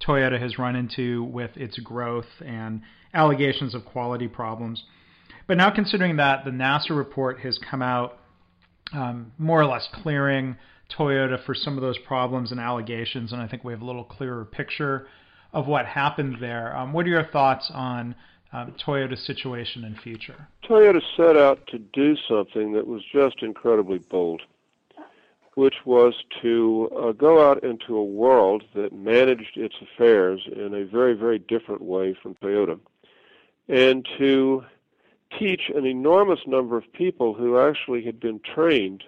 Toyota 0.07 0.41
has 0.41 0.59
run 0.59 0.77
into 0.77 1.25
with 1.25 1.57
its 1.57 1.79
growth 1.79 2.27
and 2.45 2.83
allegations 3.15 3.75
of 3.75 3.85
quality 3.85 4.29
problems. 4.29 4.85
But 5.47 5.57
now, 5.57 5.71
considering 5.71 6.17
that 6.17 6.45
the 6.45 6.51
NASA 6.51 6.91
report 6.91 7.41
has 7.41 7.59
come 7.59 7.83
out 7.83 8.19
um, 8.93 9.33
more 9.39 9.61
or 9.61 9.67
less 9.67 9.89
clearing 10.03 10.57
Toyota 10.97 11.43
for 11.45 11.55
some 11.55 11.77
of 11.77 11.83
those 11.83 11.99
problems 11.99 12.51
and 12.51 12.61
allegations, 12.61 13.33
and 13.33 13.41
I 13.41 13.49
think 13.49 13.65
we 13.65 13.73
have 13.73 13.83
a 13.83 13.87
little 13.87 14.05
clearer 14.05 14.45
picture 14.45 15.07
of 15.53 15.67
what 15.67 15.87
happened 15.87 16.37
there. 16.41 16.77
Um, 16.77 16.93
what 16.93 17.07
are 17.07 17.11
your 17.11 17.25
thoughts 17.25 17.71
on 17.73 18.15
um, 18.53 18.75
Toyota's 18.85 19.25
situation 19.25 19.85
and 19.85 19.99
future? 19.99 20.49
Toyota 20.65 21.03
set 21.17 21.37
out 21.37 21.67
to 21.69 21.79
do 21.79 22.17
something 22.29 22.73
that 22.73 22.87
was 22.87 23.03
just 23.13 23.43
incredibly 23.43 23.99
bold, 23.99 24.43
which 25.55 25.77
was 25.85 26.15
to 26.43 26.91
uh, 26.97 27.13
go 27.13 27.49
out 27.49 27.63
into 27.63 27.97
a 27.97 28.05
world 28.05 28.65
that 28.75 28.93
managed 28.93 29.57
its 29.57 29.75
affairs 29.83 30.41
in 30.47 30.75
a 30.75 30.85
very, 30.85 31.15
very 31.15 31.39
different 31.39 31.83
way 31.83 32.15
from 32.15 32.35
Toyota, 32.37 32.79
and 33.69 34.07
to 34.19 34.65
teach 35.39 35.71
an 35.75 35.85
enormous 35.85 36.41
number 36.47 36.77
of 36.77 36.91
people 36.93 37.35
who 37.35 37.59
actually 37.59 38.03
had 38.03 38.19
been 38.19 38.41
trained 38.41 39.05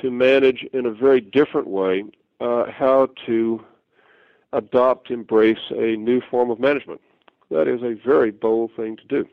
to 0.00 0.10
manage 0.10 0.62
in 0.72 0.86
a 0.86 0.90
very 0.90 1.20
different 1.20 1.66
way 1.68 2.04
uh, 2.40 2.64
how 2.70 3.08
to 3.26 3.64
adopt, 4.52 5.10
embrace 5.10 5.70
a 5.70 5.96
new 5.96 6.20
form 6.30 6.50
of 6.50 6.60
management. 6.60 7.00
That 7.52 7.68
is 7.68 7.82
a 7.82 7.94
very 7.94 8.30
bold 8.30 8.70
thing 8.74 8.96
to 8.96 9.04
do. 9.04 9.28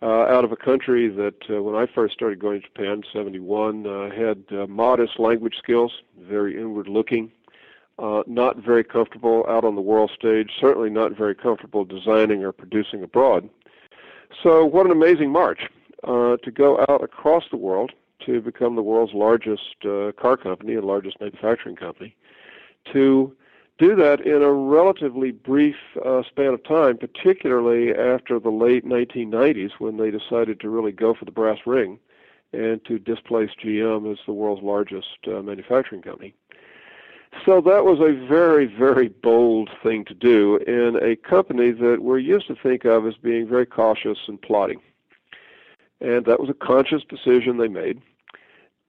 Uh, 0.00 0.22
out 0.22 0.44
of 0.44 0.52
a 0.52 0.56
country 0.56 1.08
that, 1.08 1.34
uh, 1.50 1.60
when 1.62 1.74
I 1.74 1.86
first 1.92 2.14
started 2.14 2.38
going 2.38 2.62
to 2.62 2.66
Japan, 2.66 3.02
71, 3.12 3.86
uh, 3.86 4.10
had 4.10 4.44
uh, 4.52 4.66
modest 4.66 5.18
language 5.18 5.56
skills, 5.58 5.92
very 6.18 6.56
inward 6.56 6.88
looking, 6.88 7.32
uh, 7.98 8.22
not 8.26 8.56
very 8.58 8.84
comfortable 8.84 9.44
out 9.48 9.64
on 9.64 9.74
the 9.74 9.80
world 9.80 10.10
stage, 10.16 10.52
certainly 10.58 10.88
not 10.88 11.12
very 11.16 11.34
comfortable 11.34 11.84
designing 11.84 12.44
or 12.44 12.52
producing 12.52 13.02
abroad. 13.02 13.50
So, 14.42 14.64
what 14.64 14.86
an 14.86 14.92
amazing 14.92 15.30
march 15.30 15.68
uh, 16.04 16.36
to 16.36 16.50
go 16.50 16.80
out 16.88 17.02
across 17.02 17.44
the 17.50 17.58
world 17.58 17.90
to 18.24 18.40
become 18.40 18.76
the 18.76 18.82
world's 18.82 19.14
largest 19.14 19.74
car 19.82 20.36
company 20.36 20.74
and 20.74 20.84
largest 20.84 21.20
manufacturing 21.20 21.74
company, 21.74 22.14
to 22.92 23.34
do 23.80 23.96
that 23.96 24.20
in 24.20 24.42
a 24.42 24.52
relatively 24.52 25.30
brief 25.30 25.76
uh, 26.04 26.22
span 26.28 26.52
of 26.52 26.62
time, 26.64 26.98
particularly 26.98 27.94
after 27.94 28.38
the 28.38 28.50
late 28.50 28.84
1990s 28.84 29.70
when 29.78 29.96
they 29.96 30.10
decided 30.10 30.60
to 30.60 30.68
really 30.68 30.92
go 30.92 31.14
for 31.14 31.24
the 31.24 31.30
brass 31.30 31.58
ring 31.64 31.98
and 32.52 32.84
to 32.84 32.98
displace 32.98 33.50
GM 33.64 34.12
as 34.12 34.18
the 34.26 34.34
world's 34.34 34.62
largest 34.62 35.16
uh, 35.26 35.40
manufacturing 35.40 36.02
company. 36.02 36.34
So 37.46 37.62
that 37.62 37.84
was 37.84 38.00
a 38.00 38.26
very, 38.26 38.66
very 38.66 39.08
bold 39.08 39.70
thing 39.82 40.04
to 40.06 40.14
do 40.14 40.56
in 40.66 40.98
a 41.02 41.16
company 41.16 41.70
that 41.70 42.02
we're 42.02 42.18
used 42.18 42.48
to 42.48 42.56
think 42.56 42.84
of 42.84 43.06
as 43.06 43.14
being 43.14 43.48
very 43.48 43.66
cautious 43.66 44.18
and 44.26 44.40
plotting. 44.42 44.82
And 46.02 46.26
that 46.26 46.38
was 46.38 46.50
a 46.50 46.54
conscious 46.54 47.02
decision 47.08 47.56
they 47.56 47.68
made. 47.68 48.02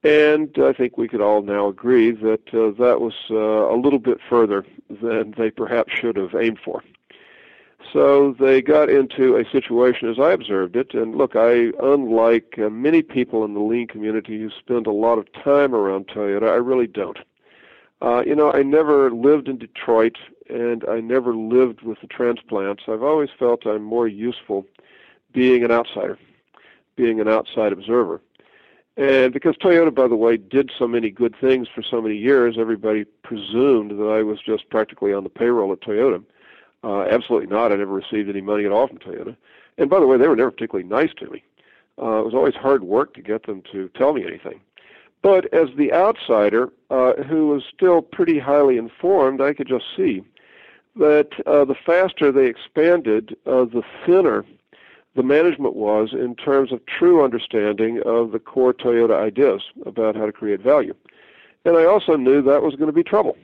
And 0.04 0.50
I 0.58 0.72
think 0.72 0.98
we 0.98 1.06
could 1.06 1.20
all 1.20 1.42
now 1.42 1.68
agree 1.68 2.10
that 2.10 2.48
uh, 2.52 2.72
that 2.82 3.00
was 3.00 3.14
uh, 3.30 3.36
a 3.72 3.78
little 3.78 4.00
bit 4.00 4.18
further 4.28 4.66
than 4.88 5.34
they 5.38 5.50
perhaps 5.50 5.92
should 5.92 6.16
have 6.16 6.34
aimed 6.34 6.58
for. 6.64 6.82
So 7.92 8.34
they 8.38 8.62
got 8.62 8.88
into 8.88 9.36
a 9.36 9.44
situation 9.50 10.08
as 10.08 10.18
I 10.18 10.32
observed 10.32 10.76
it. 10.76 10.94
And 10.94 11.14
look, 11.14 11.36
I, 11.36 11.72
unlike 11.80 12.54
uh, 12.58 12.70
many 12.70 13.02
people 13.02 13.44
in 13.44 13.54
the 13.54 13.60
lean 13.60 13.86
community 13.86 14.38
who 14.38 14.50
spend 14.50 14.86
a 14.86 14.92
lot 14.92 15.18
of 15.18 15.32
time 15.32 15.74
around 15.74 16.08
Toyota, 16.08 16.48
I 16.48 16.56
really 16.56 16.86
don't. 16.86 17.18
Uh, 18.00 18.22
you 18.26 18.34
know, 18.34 18.50
I 18.52 18.62
never 18.62 19.10
lived 19.12 19.48
in 19.48 19.58
Detroit 19.58 20.16
and 20.48 20.84
I 20.88 21.00
never 21.00 21.36
lived 21.36 21.82
with 21.82 22.00
the 22.00 22.08
transplants. 22.08 22.84
I've 22.88 23.02
always 23.02 23.30
felt 23.38 23.66
I'm 23.66 23.84
more 23.84 24.08
useful 24.08 24.66
being 25.32 25.62
an 25.62 25.70
outsider, 25.70 26.18
being 26.96 27.20
an 27.20 27.28
outside 27.28 27.72
observer. 27.72 28.20
And 28.96 29.32
because 29.32 29.56
Toyota, 29.56 29.94
by 29.94 30.06
the 30.06 30.16
way, 30.16 30.36
did 30.36 30.70
so 30.78 30.86
many 30.86 31.10
good 31.10 31.34
things 31.40 31.66
for 31.74 31.82
so 31.82 32.02
many 32.02 32.16
years, 32.16 32.56
everybody 32.58 33.04
presumed 33.22 33.92
that 33.92 34.04
I 34.04 34.22
was 34.22 34.38
just 34.40 34.68
practically 34.68 35.14
on 35.14 35.24
the 35.24 35.30
payroll 35.30 35.72
at 35.72 35.80
Toyota. 35.80 36.22
Uh, 36.84 37.02
absolutely 37.02 37.46
not. 37.46 37.72
I 37.72 37.76
never 37.76 37.92
received 37.92 38.28
any 38.28 38.42
money 38.42 38.64
at 38.64 38.72
all 38.72 38.88
from 38.88 38.98
Toyota. 38.98 39.36
And 39.78 39.88
by 39.88 39.98
the 39.98 40.06
way, 40.06 40.18
they 40.18 40.28
were 40.28 40.36
never 40.36 40.50
particularly 40.50 40.88
nice 40.88 41.14
to 41.18 41.30
me. 41.30 41.42
Uh, 42.00 42.18
it 42.20 42.24
was 42.24 42.34
always 42.34 42.54
hard 42.54 42.84
work 42.84 43.14
to 43.14 43.22
get 43.22 43.46
them 43.46 43.62
to 43.72 43.88
tell 43.96 44.12
me 44.12 44.26
anything. 44.26 44.60
But 45.22 45.52
as 45.54 45.68
the 45.76 45.92
outsider, 45.92 46.70
uh, 46.90 47.14
who 47.22 47.48
was 47.48 47.62
still 47.72 48.02
pretty 48.02 48.38
highly 48.38 48.76
informed, 48.76 49.40
I 49.40 49.54
could 49.54 49.68
just 49.68 49.84
see 49.96 50.22
that 50.96 51.28
uh, 51.46 51.64
the 51.64 51.76
faster 51.86 52.32
they 52.32 52.46
expanded, 52.46 53.36
uh, 53.46 53.64
the 53.64 53.82
thinner 54.04 54.44
the 55.14 55.22
management 55.22 55.74
was 55.74 56.10
in 56.12 56.34
terms 56.34 56.72
of 56.72 56.84
true 56.86 57.22
understanding 57.22 58.00
of 58.06 58.32
the 58.32 58.38
core 58.38 58.72
Toyota 58.72 59.14
ideas 59.14 59.62
about 59.84 60.16
how 60.16 60.26
to 60.26 60.32
create 60.32 60.60
value. 60.60 60.94
And 61.64 61.76
I 61.76 61.84
also 61.84 62.16
knew 62.16 62.42
that 62.42 62.62
was 62.62 62.74
going 62.74 62.88
to 62.88 62.92
be 62.92 63.04
trouble 63.04 63.36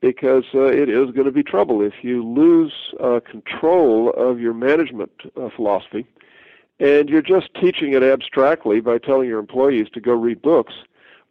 because 0.00 0.44
uh, 0.54 0.64
it 0.64 0.88
is 0.88 1.10
going 1.10 1.26
to 1.26 1.32
be 1.32 1.42
trouble 1.42 1.82
if 1.82 2.02
you 2.02 2.26
lose 2.26 2.72
uh, 3.00 3.20
control 3.20 4.10
of 4.16 4.40
your 4.40 4.54
management 4.54 5.12
uh, 5.36 5.48
philosophy 5.54 6.06
and 6.80 7.10
you're 7.10 7.22
just 7.22 7.52
teaching 7.54 7.92
it 7.92 8.02
abstractly 8.02 8.80
by 8.80 8.98
telling 8.98 9.28
your 9.28 9.38
employees 9.38 9.88
to 9.92 10.00
go 10.00 10.14
read 10.14 10.40
books 10.40 10.72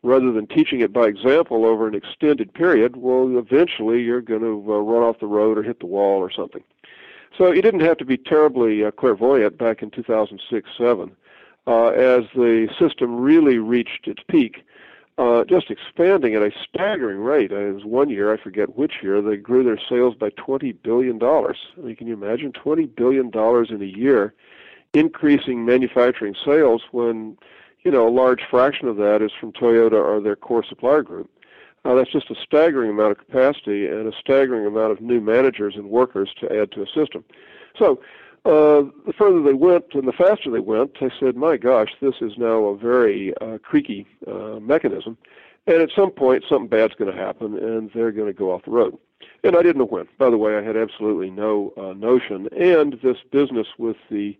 rather 0.03 0.31
than 0.31 0.47
teaching 0.47 0.79
it 0.79 0.93
by 0.93 1.07
example 1.07 1.65
over 1.65 1.87
an 1.87 1.95
extended 1.95 2.53
period, 2.53 2.95
well, 2.95 3.37
eventually 3.37 4.01
you're 4.01 4.21
going 4.21 4.41
to 4.41 4.73
uh, 4.73 4.77
run 4.77 5.03
off 5.03 5.19
the 5.19 5.27
road 5.27 5.57
or 5.57 5.63
hit 5.63 5.79
the 5.79 5.85
wall 5.85 6.19
or 6.19 6.31
something. 6.31 6.63
So 7.37 7.51
you 7.51 7.61
didn't 7.61 7.81
have 7.81 7.97
to 7.97 8.05
be 8.05 8.17
terribly 8.17 8.83
uh, 8.83 8.91
clairvoyant 8.91 9.57
back 9.57 9.81
in 9.81 9.91
2006-7. 9.91 11.11
Uh, 11.67 11.87
as 11.89 12.23
the 12.33 12.67
system 12.79 13.19
really 13.19 13.59
reached 13.59 14.07
its 14.07 14.23
peak, 14.27 14.63
uh, 15.19 15.43
just 15.43 15.69
expanding 15.69 16.33
at 16.33 16.41
a 16.41 16.51
staggering 16.63 17.19
rate. 17.19 17.51
As 17.51 17.83
one 17.83 18.09
year, 18.09 18.33
I 18.33 18.37
forget 18.37 18.77
which 18.77 19.03
year, 19.03 19.21
they 19.21 19.37
grew 19.37 19.63
their 19.63 19.79
sales 19.89 20.15
by 20.15 20.29
$20 20.31 20.75
billion. 20.81 21.21
I 21.21 21.53
mean, 21.77 21.95
can 21.95 22.07
you 22.07 22.13
imagine 22.13 22.53
$20 22.53 22.95
billion 22.95 23.27
in 23.27 23.81
a 23.81 23.97
year 23.97 24.33
increasing 24.93 25.65
manufacturing 25.65 26.35
sales 26.43 26.81
when, 26.91 27.37
you 27.83 27.91
know, 27.91 28.07
a 28.07 28.09
large 28.09 28.41
fraction 28.49 28.87
of 28.87 28.95
that 28.97 29.21
is 29.21 29.31
from 29.39 29.51
Toyota 29.51 30.03
or 30.03 30.19
their 30.21 30.35
core 30.35 30.63
supplier 30.67 31.03
group? 31.03 31.29
Uh, 31.85 31.95
that's 31.95 32.11
just 32.11 32.29
a 32.29 32.35
staggering 32.43 32.89
amount 32.89 33.11
of 33.11 33.17
capacity 33.17 33.87
and 33.87 34.11
a 34.11 34.17
staggering 34.19 34.65
amount 34.65 34.91
of 34.91 35.01
new 35.01 35.21
managers 35.21 35.75
and 35.75 35.89
workers 35.89 36.29
to 36.39 36.45
add 36.61 36.71
to 36.71 36.81
a 36.81 36.87
system. 36.87 37.23
So 37.77 38.01
uh, 38.45 38.83
the 39.05 39.13
further 39.17 39.41
they 39.41 39.53
went 39.53 39.85
and 39.93 40.07
the 40.07 40.13
faster 40.13 40.49
they 40.49 40.59
went, 40.59 40.97
I 41.01 41.09
said, 41.19 41.35
my 41.35 41.57
gosh, 41.57 41.89
this 42.01 42.15
is 42.21 42.33
now 42.37 42.65
a 42.65 42.77
very 42.77 43.33
uh, 43.41 43.57
creaky 43.59 44.05
uh, 44.27 44.59
mechanism. 44.59 45.17
And 45.67 45.77
at 45.77 45.89
some 45.95 46.11
point, 46.11 46.43
something 46.49 46.67
bad's 46.67 46.95
going 46.95 47.13
to 47.13 47.17
happen, 47.17 47.57
and 47.57 47.91
they're 47.93 48.11
going 48.11 48.27
to 48.27 48.33
go 48.33 48.51
off 48.51 48.63
the 48.63 48.71
road. 48.71 48.97
And 49.43 49.55
I 49.55 49.61
didn't 49.61 49.77
know 49.77 49.85
when. 49.85 50.07
By 50.17 50.29
the 50.29 50.37
way, 50.37 50.57
I 50.57 50.61
had 50.61 50.75
absolutely 50.75 51.29
no 51.29 51.73
uh, 51.77 51.93
notion. 51.93 52.47
And 52.57 52.99
this 53.03 53.17
business 53.31 53.67
with 53.77 53.97
the 54.09 54.37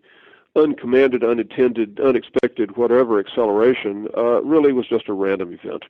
uncommanded, 0.56 1.22
unintended, 1.22 2.00
unexpected, 2.00 2.76
whatever 2.76 3.20
acceleration 3.20 4.08
uh, 4.16 4.42
really 4.42 4.72
was 4.72 4.88
just 4.88 5.08
a 5.08 5.12
random 5.12 5.52
event 5.52 5.84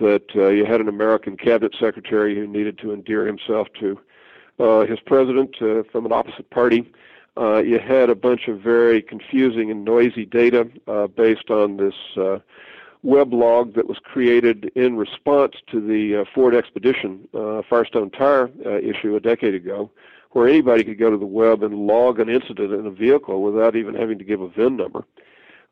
that 0.00 0.24
uh, 0.36 0.48
you 0.48 0.64
had 0.64 0.80
an 0.80 0.88
American 0.88 1.36
cabinet 1.36 1.74
secretary 1.78 2.34
who 2.34 2.46
needed 2.46 2.78
to 2.78 2.92
endear 2.92 3.26
himself 3.26 3.68
to 3.80 3.98
uh, 4.58 4.86
his 4.86 4.98
president 5.00 5.56
uh, 5.60 5.82
from 5.90 6.06
an 6.06 6.12
opposite 6.12 6.48
party. 6.50 6.90
Uh, 7.36 7.58
you 7.58 7.78
had 7.78 8.10
a 8.10 8.14
bunch 8.14 8.48
of 8.48 8.60
very 8.60 9.00
confusing 9.00 9.70
and 9.70 9.84
noisy 9.84 10.26
data 10.26 10.68
uh, 10.88 11.06
based 11.06 11.50
on 11.50 11.76
this 11.76 11.94
uh, 12.16 12.38
weblog 13.04 13.74
that 13.74 13.86
was 13.86 13.98
created 14.02 14.70
in 14.74 14.96
response 14.96 15.54
to 15.70 15.80
the 15.80 16.22
uh, 16.22 16.24
Ford 16.34 16.54
Expedition 16.54 17.28
uh, 17.34 17.62
Firestone 17.68 18.10
Tire 18.10 18.50
uh, 18.66 18.78
issue 18.78 19.14
a 19.14 19.20
decade 19.20 19.54
ago, 19.54 19.90
where 20.32 20.48
anybody 20.48 20.82
could 20.82 20.98
go 20.98 21.10
to 21.10 21.16
the 21.16 21.26
web 21.26 21.62
and 21.62 21.74
log 21.74 22.18
an 22.18 22.28
incident 22.28 22.72
in 22.72 22.86
a 22.86 22.90
vehicle 22.90 23.42
without 23.42 23.76
even 23.76 23.94
having 23.94 24.18
to 24.18 24.24
give 24.24 24.40
a 24.40 24.48
VIN 24.48 24.76
number. 24.76 25.04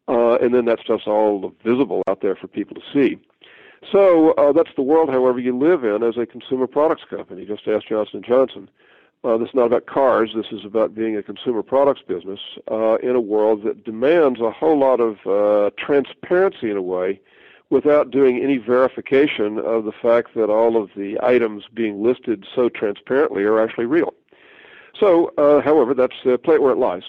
Uh, 0.08 0.36
and 0.36 0.54
then 0.54 0.66
that 0.66 0.78
stuff's 0.78 1.08
all 1.08 1.52
visible 1.64 2.02
out 2.08 2.20
there 2.20 2.36
for 2.36 2.46
people 2.46 2.76
to 2.76 2.82
see. 2.92 3.18
So 3.92 4.32
uh, 4.32 4.52
that's 4.52 4.74
the 4.76 4.82
world, 4.82 5.10
however, 5.10 5.38
you 5.38 5.56
live 5.56 5.84
in 5.84 6.02
as 6.02 6.16
a 6.16 6.26
consumer 6.26 6.66
products 6.66 7.04
company. 7.08 7.44
Just 7.44 7.68
ask 7.68 7.86
Johnson 7.86 8.22
Johnson. 8.26 8.68
Uh, 9.24 9.36
this 9.38 9.48
is 9.48 9.54
not 9.54 9.66
about 9.66 9.86
cars. 9.86 10.30
This 10.34 10.46
is 10.52 10.64
about 10.64 10.94
being 10.94 11.16
a 11.16 11.22
consumer 11.22 11.62
products 11.62 12.02
business 12.06 12.40
uh, 12.70 12.96
in 12.96 13.16
a 13.16 13.20
world 13.20 13.62
that 13.64 13.84
demands 13.84 14.40
a 14.40 14.50
whole 14.50 14.78
lot 14.78 15.00
of 15.00 15.26
uh, 15.26 15.70
transparency 15.78 16.70
in 16.70 16.76
a 16.76 16.82
way, 16.82 17.20
without 17.70 18.10
doing 18.10 18.38
any 18.38 18.58
verification 18.58 19.58
of 19.58 19.84
the 19.84 19.92
fact 19.92 20.34
that 20.34 20.48
all 20.48 20.80
of 20.80 20.90
the 20.96 21.18
items 21.22 21.64
being 21.74 22.02
listed 22.02 22.46
so 22.54 22.68
transparently 22.68 23.42
are 23.42 23.58
actually 23.58 23.86
real. 23.86 24.14
So, 24.98 25.32
uh, 25.36 25.60
however, 25.60 25.92
that's 25.92 26.14
uh, 26.24 26.36
play 26.36 26.54
it 26.54 26.62
where 26.62 26.72
it 26.72 26.78
lies. 26.78 27.02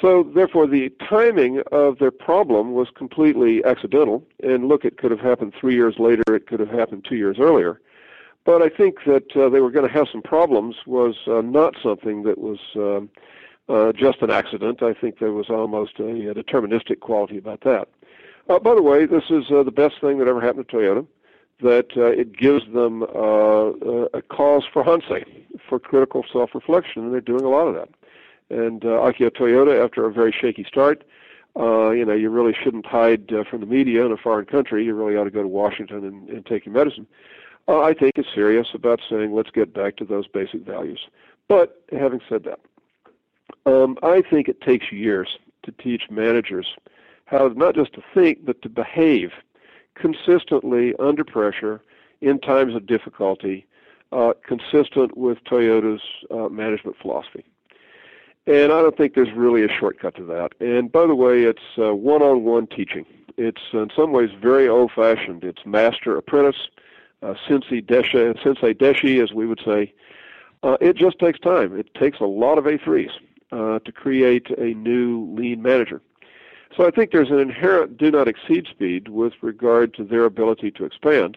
So, 0.00 0.22
therefore, 0.22 0.66
the 0.66 0.90
timing 1.08 1.60
of 1.72 1.98
their 1.98 2.12
problem 2.12 2.72
was 2.72 2.88
completely 2.94 3.64
accidental. 3.64 4.24
And 4.42 4.68
look, 4.68 4.84
it 4.84 4.96
could 4.96 5.10
have 5.10 5.20
happened 5.20 5.54
three 5.58 5.74
years 5.74 5.96
later. 5.98 6.22
It 6.28 6.46
could 6.46 6.60
have 6.60 6.70
happened 6.70 7.04
two 7.04 7.16
years 7.16 7.38
earlier. 7.40 7.80
But 8.44 8.62
I 8.62 8.68
think 8.68 9.04
that 9.06 9.36
uh, 9.36 9.48
they 9.48 9.60
were 9.60 9.70
going 9.70 9.86
to 9.86 9.92
have 9.92 10.08
some 10.10 10.22
problems 10.22 10.76
was 10.86 11.16
uh, 11.26 11.42
not 11.42 11.74
something 11.82 12.22
that 12.22 12.38
was 12.38 12.58
um, 12.76 13.10
uh, 13.68 13.92
just 13.92 14.22
an 14.22 14.30
accident. 14.30 14.82
I 14.82 14.94
think 14.94 15.18
there 15.18 15.32
was 15.32 15.50
almost 15.50 15.98
a, 15.98 16.30
a 16.30 16.34
deterministic 16.34 17.00
quality 17.00 17.36
about 17.36 17.62
that. 17.62 17.88
Uh, 18.48 18.58
by 18.58 18.74
the 18.74 18.82
way, 18.82 19.04
this 19.04 19.24
is 19.28 19.50
uh, 19.50 19.62
the 19.62 19.72
best 19.72 20.00
thing 20.00 20.18
that 20.18 20.28
ever 20.28 20.40
happened 20.40 20.68
to 20.68 20.76
Toyota. 20.76 21.06
That 21.60 21.88
uh, 21.96 22.04
it 22.04 22.36
gives 22.36 22.64
them 22.72 23.02
uh, 23.02 23.72
a 24.14 24.22
cause 24.22 24.62
for 24.72 24.84
hindsight, 24.84 25.26
for 25.68 25.80
critical 25.80 26.24
self-reflection, 26.32 27.02
and 27.02 27.12
they're 27.12 27.20
doing 27.20 27.44
a 27.44 27.48
lot 27.48 27.66
of 27.66 27.74
that. 27.74 27.88
And 28.50 28.80
Akio 28.80 29.30
Toyoda, 29.30 29.84
after 29.84 30.06
a 30.06 30.12
very 30.12 30.32
shaky 30.32 30.64
start, 30.64 31.04
uh, 31.58 31.90
you 31.90 32.04
know, 32.04 32.14
you 32.14 32.30
really 32.30 32.54
shouldn't 32.54 32.86
hide 32.86 33.32
uh, 33.32 33.44
from 33.44 33.60
the 33.60 33.66
media 33.66 34.06
in 34.06 34.12
a 34.12 34.16
foreign 34.16 34.46
country. 34.46 34.84
You 34.84 34.94
really 34.94 35.16
ought 35.16 35.24
to 35.24 35.30
go 35.30 35.42
to 35.42 35.48
Washington 35.48 36.04
and, 36.04 36.28
and 36.28 36.46
take 36.46 36.66
your 36.66 36.74
medicine. 36.74 37.06
Uh, 37.66 37.80
I 37.80 37.94
think 37.94 38.12
is 38.16 38.26
serious 38.34 38.68
about 38.74 39.00
saying 39.10 39.34
let's 39.34 39.50
get 39.50 39.74
back 39.74 39.96
to 39.96 40.04
those 40.04 40.26
basic 40.28 40.62
values. 40.62 41.00
But 41.48 41.82
having 41.92 42.20
said 42.28 42.44
that, 42.44 42.60
um, 43.66 43.98
I 44.02 44.22
think 44.22 44.48
it 44.48 44.60
takes 44.60 44.92
years 44.92 45.38
to 45.64 45.72
teach 45.72 46.04
managers 46.10 46.66
how 47.26 47.48
not 47.48 47.74
just 47.74 47.92
to 47.94 48.02
think, 48.14 48.44
but 48.44 48.62
to 48.62 48.68
behave 48.68 49.32
consistently 49.94 50.94
under 50.98 51.24
pressure 51.24 51.82
in 52.20 52.38
times 52.38 52.74
of 52.74 52.86
difficulty, 52.86 53.66
uh, 54.12 54.32
consistent 54.46 55.16
with 55.16 55.38
Toyota's 55.44 56.00
uh, 56.30 56.48
management 56.48 56.96
philosophy. 57.00 57.44
And 58.48 58.72
I 58.72 58.80
don't 58.80 58.96
think 58.96 59.14
there's 59.14 59.32
really 59.36 59.62
a 59.62 59.68
shortcut 59.68 60.14
to 60.14 60.24
that. 60.24 60.52
And 60.58 60.90
by 60.90 61.06
the 61.06 61.14
way, 61.14 61.42
it's 61.42 61.60
uh, 61.76 61.94
one-on-one 61.94 62.68
teaching. 62.68 63.04
It's 63.36 63.60
in 63.74 63.90
some 63.94 64.10
ways 64.10 64.30
very 64.40 64.66
old-fashioned. 64.66 65.44
It's 65.44 65.66
master-apprentice, 65.66 66.68
uh, 67.22 67.34
sensei 67.46 67.82
deshi, 67.82 68.42
sensei 68.42 68.72
deshi, 68.72 69.22
as 69.22 69.34
we 69.34 69.46
would 69.46 69.60
say. 69.62 69.92
Uh, 70.62 70.78
it 70.80 70.96
just 70.96 71.18
takes 71.18 71.38
time. 71.38 71.78
It 71.78 71.92
takes 71.92 72.20
a 72.20 72.24
lot 72.24 72.56
of 72.56 72.64
A3s 72.64 73.10
uh, 73.52 73.80
to 73.80 73.92
create 73.92 74.48
a 74.56 74.72
new 74.72 75.30
lean 75.36 75.60
manager. 75.60 76.00
So 76.74 76.86
I 76.86 76.90
think 76.90 77.10
there's 77.10 77.30
an 77.30 77.40
inherent 77.40 77.98
do 77.98 78.10
not 78.10 78.28
exceed 78.28 78.66
speed 78.70 79.08
with 79.08 79.34
regard 79.42 79.92
to 79.94 80.04
their 80.04 80.24
ability 80.24 80.70
to 80.70 80.86
expand. 80.86 81.36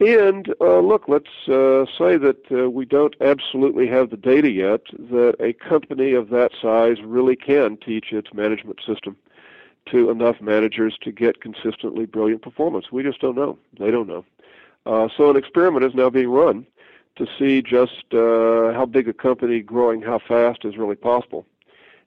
And 0.00 0.52
uh, 0.60 0.80
look, 0.80 1.04
let's 1.06 1.48
uh, 1.48 1.84
say 1.98 2.16
that 2.16 2.44
uh, 2.50 2.70
we 2.70 2.84
don't 2.84 3.14
absolutely 3.20 3.86
have 3.88 4.10
the 4.10 4.16
data 4.16 4.50
yet 4.50 4.80
that 5.10 5.36
a 5.38 5.52
company 5.52 6.12
of 6.12 6.30
that 6.30 6.52
size 6.60 6.96
really 7.04 7.36
can 7.36 7.76
teach 7.76 8.12
its 8.12 8.32
management 8.32 8.80
system 8.86 9.16
to 9.86 10.10
enough 10.10 10.40
managers 10.40 10.96
to 11.02 11.12
get 11.12 11.40
consistently 11.40 12.06
brilliant 12.06 12.42
performance. 12.42 12.90
We 12.90 13.02
just 13.02 13.20
don't 13.20 13.36
know. 13.36 13.58
They 13.78 13.90
don't 13.90 14.08
know. 14.08 14.24
Uh, 14.86 15.08
so 15.16 15.30
an 15.30 15.36
experiment 15.36 15.84
is 15.84 15.94
now 15.94 16.10
being 16.10 16.30
run 16.30 16.66
to 17.16 17.26
see 17.38 17.62
just 17.62 18.04
uh, 18.12 18.72
how 18.72 18.86
big 18.90 19.08
a 19.08 19.12
company 19.12 19.60
growing 19.60 20.02
how 20.02 20.18
fast 20.18 20.64
is 20.64 20.76
really 20.76 20.96
possible. 20.96 21.46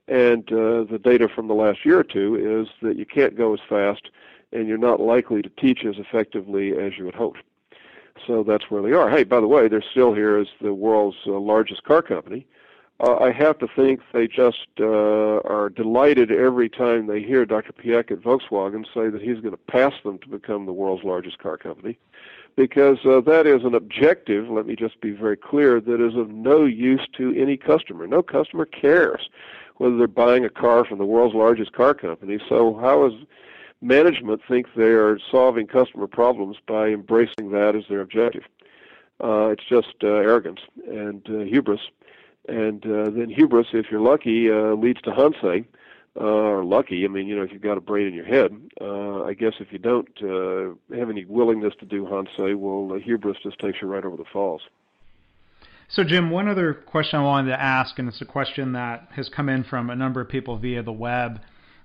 And 0.08 0.52
uh, 0.52 0.84
the 0.84 1.00
data 1.02 1.28
from 1.28 1.48
the 1.48 1.54
last 1.54 1.86
year 1.86 2.00
or 2.00 2.04
two 2.04 2.36
is 2.36 2.68
that 2.82 2.98
you 2.98 3.06
can't 3.06 3.38
go 3.38 3.54
as 3.54 3.60
fast 3.68 4.10
and 4.52 4.68
you're 4.68 4.78
not 4.78 5.00
likely 5.00 5.42
to 5.42 5.50
teach 5.50 5.86
as 5.86 5.98
effectively 5.98 6.78
as 6.78 6.98
you 6.98 7.06
would 7.06 7.16
hope. 7.16 7.38
So 8.26 8.44
that's 8.44 8.70
where 8.70 8.82
they 8.82 8.94
are. 8.94 9.10
Hey, 9.10 9.24
by 9.24 9.40
the 9.40 9.48
way, 9.48 9.68
they're 9.68 9.84
still 9.92 10.14
here 10.14 10.38
as 10.38 10.48
the 10.62 10.74
world's 10.74 11.18
uh, 11.28 11.32
largest 11.32 11.84
car 11.84 12.02
company. 12.02 12.48
Uh, 13.02 13.18
I 13.18 13.32
have 13.32 13.60
to 13.60 13.68
think 13.76 14.00
they 14.14 14.26
just 14.26 14.68
uh, 14.80 15.42
are 15.42 15.70
delighted 15.70 16.32
every 16.32 16.70
time 16.70 17.08
they 17.08 17.22
hear 17.22 17.46
Dr. 17.46 17.74
Piëch 17.74 18.10
at 18.12 18.22
Volkswagen 18.22 18.86
say 18.94 19.10
that 19.10 19.22
he's 19.22 19.40
going 19.42 19.52
to 19.52 19.58
pass 19.58 19.94
them 20.04 20.18
to 20.20 20.30
become 20.30 20.66
the 20.66 20.72
world's 20.72 21.04
largest 21.04 21.40
car 21.40 21.58
company 21.58 21.98
because 22.56 23.00
uh, 23.06 23.20
that 23.22 23.46
is 23.46 23.66
an 23.66 23.76
objective, 23.76 24.50
let 24.50 24.66
me 24.66 24.78
just 24.78 25.02
be 25.02 25.12
very 25.12 25.36
clear, 25.36 25.82
that 25.82 26.00
is 26.00 26.16
of 26.16 26.30
no 26.30 26.64
use 26.64 27.06
to 27.18 27.36
any 27.38 27.58
customer. 27.58 28.08
No 28.08 28.24
customer 28.24 28.66
cares 28.66 29.30
whether 29.78 29.98
they're 29.98 30.08
buying 30.08 30.46
a 30.46 30.50
car 30.50 30.86
from 30.86 30.98
the 30.98 31.06
world's 31.06 31.36
largest 31.36 31.74
car 31.74 31.94
company. 31.94 32.40
So 32.48 32.76
how 32.76 33.06
is 33.06 33.14
management 33.82 34.42
think 34.48 34.68
they 34.76 34.84
are 34.84 35.20
solving 35.32 35.68
customer 35.68 36.08
problems 36.08 36.58
by 36.68 36.90
embracing 36.90 37.52
that 37.52 37.76
as 37.76 37.84
their 37.90 38.02
objective? 38.02 38.44
Uh, 39.24 39.48
it's 39.48 39.64
just 39.68 39.96
uh, 40.04 40.08
arrogance 40.08 40.60
and 40.88 41.26
uh, 41.30 41.40
hubris. 41.40 41.82
And 42.48 42.86
uh, 42.86 43.10
then 43.10 43.30
hubris, 43.30 43.68
if 43.74 43.88
you're 43.90 44.02
lucky, 44.02 44.52
uh, 44.52 44.74
leads 44.74 45.02
to 45.04 45.12
Hansei 45.12 45.66
uh, 46.20 46.24
or 46.24 46.64
lucky. 46.64 47.06
I 47.06 47.08
mean, 47.08 47.28
you 47.28 47.36
know, 47.36 47.44
if 47.44 47.52
you've 47.52 47.62
got 47.62 47.78
a 47.78 47.82
brain 47.82 48.08
in 48.08 48.14
your 48.14 48.26
head. 48.26 48.52
I 48.82 49.34
guess 49.34 49.54
if 49.60 49.72
you 49.74 49.80
don't 49.80 50.08
have 50.96 51.10
any 51.10 51.26
willingness 51.26 51.74
to 51.80 51.86
do 51.86 52.06
Hansei, 52.06 52.56
well, 52.56 53.00
hubris 53.00 53.38
just 53.42 53.58
takes 53.58 53.82
you 53.82 53.88
right 53.88 54.06
over 54.06 54.16
the 54.16 54.26
falls. 54.32 54.62
So, 55.88 56.04
Jim, 56.04 56.30
one 56.30 56.48
other 56.48 56.74
question 56.74 57.20
I 57.20 57.24
wanted 57.24 57.50
to 57.50 57.62
ask, 57.62 58.00
and 58.00 58.08
it's 58.08 58.22
a 58.22 58.26
question 58.26 58.74
that 58.74 59.08
has 59.16 59.30
come 59.30 59.50
in 59.50 59.64
from 59.64 59.90
a 59.90 59.96
number 59.96 60.20
of 60.20 60.30
people 60.30 60.58
via 60.58 60.84
the 60.84 60.92
web, 60.92 61.42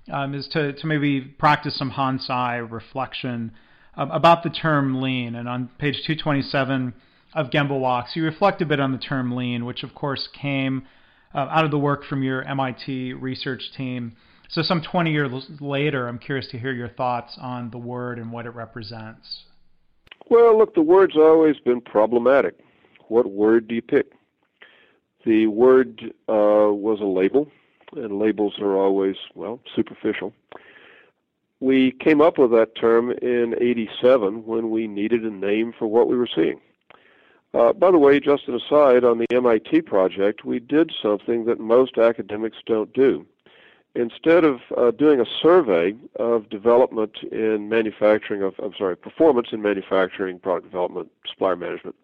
um, 0.09 0.33
is 0.33 0.47
to, 0.49 0.73
to 0.73 0.87
maybe 0.87 1.21
practice 1.21 1.77
some 1.77 1.91
Hansei 1.91 2.69
reflection 2.69 3.51
um, 3.95 4.11
about 4.11 4.43
the 4.43 4.49
term 4.49 5.01
lean. 5.01 5.35
And 5.35 5.47
on 5.47 5.69
page 5.77 5.95
227 6.05 6.93
of 7.33 7.49
Gemba 7.49 7.77
Walks, 7.77 8.15
you 8.15 8.23
reflect 8.23 8.61
a 8.61 8.65
bit 8.65 8.79
on 8.79 8.91
the 8.91 8.97
term 8.97 9.35
lean, 9.35 9.65
which 9.65 9.83
of 9.83 9.93
course 9.93 10.27
came 10.39 10.83
uh, 11.33 11.47
out 11.49 11.65
of 11.65 11.71
the 11.71 11.77
work 11.77 12.03
from 12.05 12.23
your 12.23 12.43
MIT 12.43 13.13
research 13.13 13.71
team. 13.75 14.15
So, 14.49 14.61
some 14.61 14.81
20 14.81 15.13
years 15.13 15.31
later, 15.61 16.09
I'm 16.09 16.19
curious 16.19 16.47
to 16.49 16.59
hear 16.59 16.73
your 16.73 16.89
thoughts 16.89 17.37
on 17.39 17.69
the 17.69 17.77
word 17.77 18.19
and 18.19 18.33
what 18.33 18.45
it 18.45 18.49
represents. 18.49 19.43
Well, 20.29 20.57
look, 20.57 20.75
the 20.75 20.81
word's 20.81 21.15
always 21.15 21.55
been 21.59 21.79
problematic. 21.79 22.55
What 23.07 23.31
word 23.31 23.69
do 23.69 23.75
you 23.75 23.81
pick? 23.81 24.07
The 25.25 25.47
word 25.47 26.01
uh, 26.27 26.71
was 26.73 26.99
a 27.01 27.05
label, 27.05 27.47
and 27.95 28.19
labels 28.19 28.59
are 28.59 28.75
always, 28.75 29.15
well, 29.35 29.59
superficial. 29.75 30.33
We 31.59 31.91
came 31.91 32.21
up 32.21 32.37
with 32.37 32.51
that 32.51 32.75
term 32.75 33.11
in 33.11 33.55
87 33.59 34.45
when 34.45 34.71
we 34.71 34.87
needed 34.87 35.23
a 35.23 35.29
name 35.29 35.73
for 35.77 35.87
what 35.87 36.07
we 36.07 36.17
were 36.17 36.29
seeing. 36.33 36.59
Uh, 37.53 37.73
by 37.73 37.91
the 37.91 37.97
way, 37.97 38.19
just 38.19 38.47
an 38.47 38.55
aside, 38.55 39.03
on 39.03 39.17
the 39.17 39.25
MIT 39.31 39.81
project, 39.81 40.45
we 40.45 40.59
did 40.59 40.91
something 41.01 41.45
that 41.45 41.59
most 41.59 41.97
academics 41.97 42.57
don't 42.65 42.93
do. 42.93 43.25
Instead 43.93 44.45
of 44.45 44.61
uh, 44.77 44.91
doing 44.91 45.19
a 45.19 45.25
survey 45.41 45.93
of 46.15 46.49
development 46.49 47.17
in 47.29 47.67
manufacturing, 47.67 48.41
of, 48.41 48.53
I'm 48.63 48.73
sorry, 48.77 48.95
performance 48.95 49.49
in 49.51 49.61
manufacturing, 49.61 50.39
product 50.39 50.65
development, 50.65 51.11
supplier 51.27 51.57
management, 51.57 51.95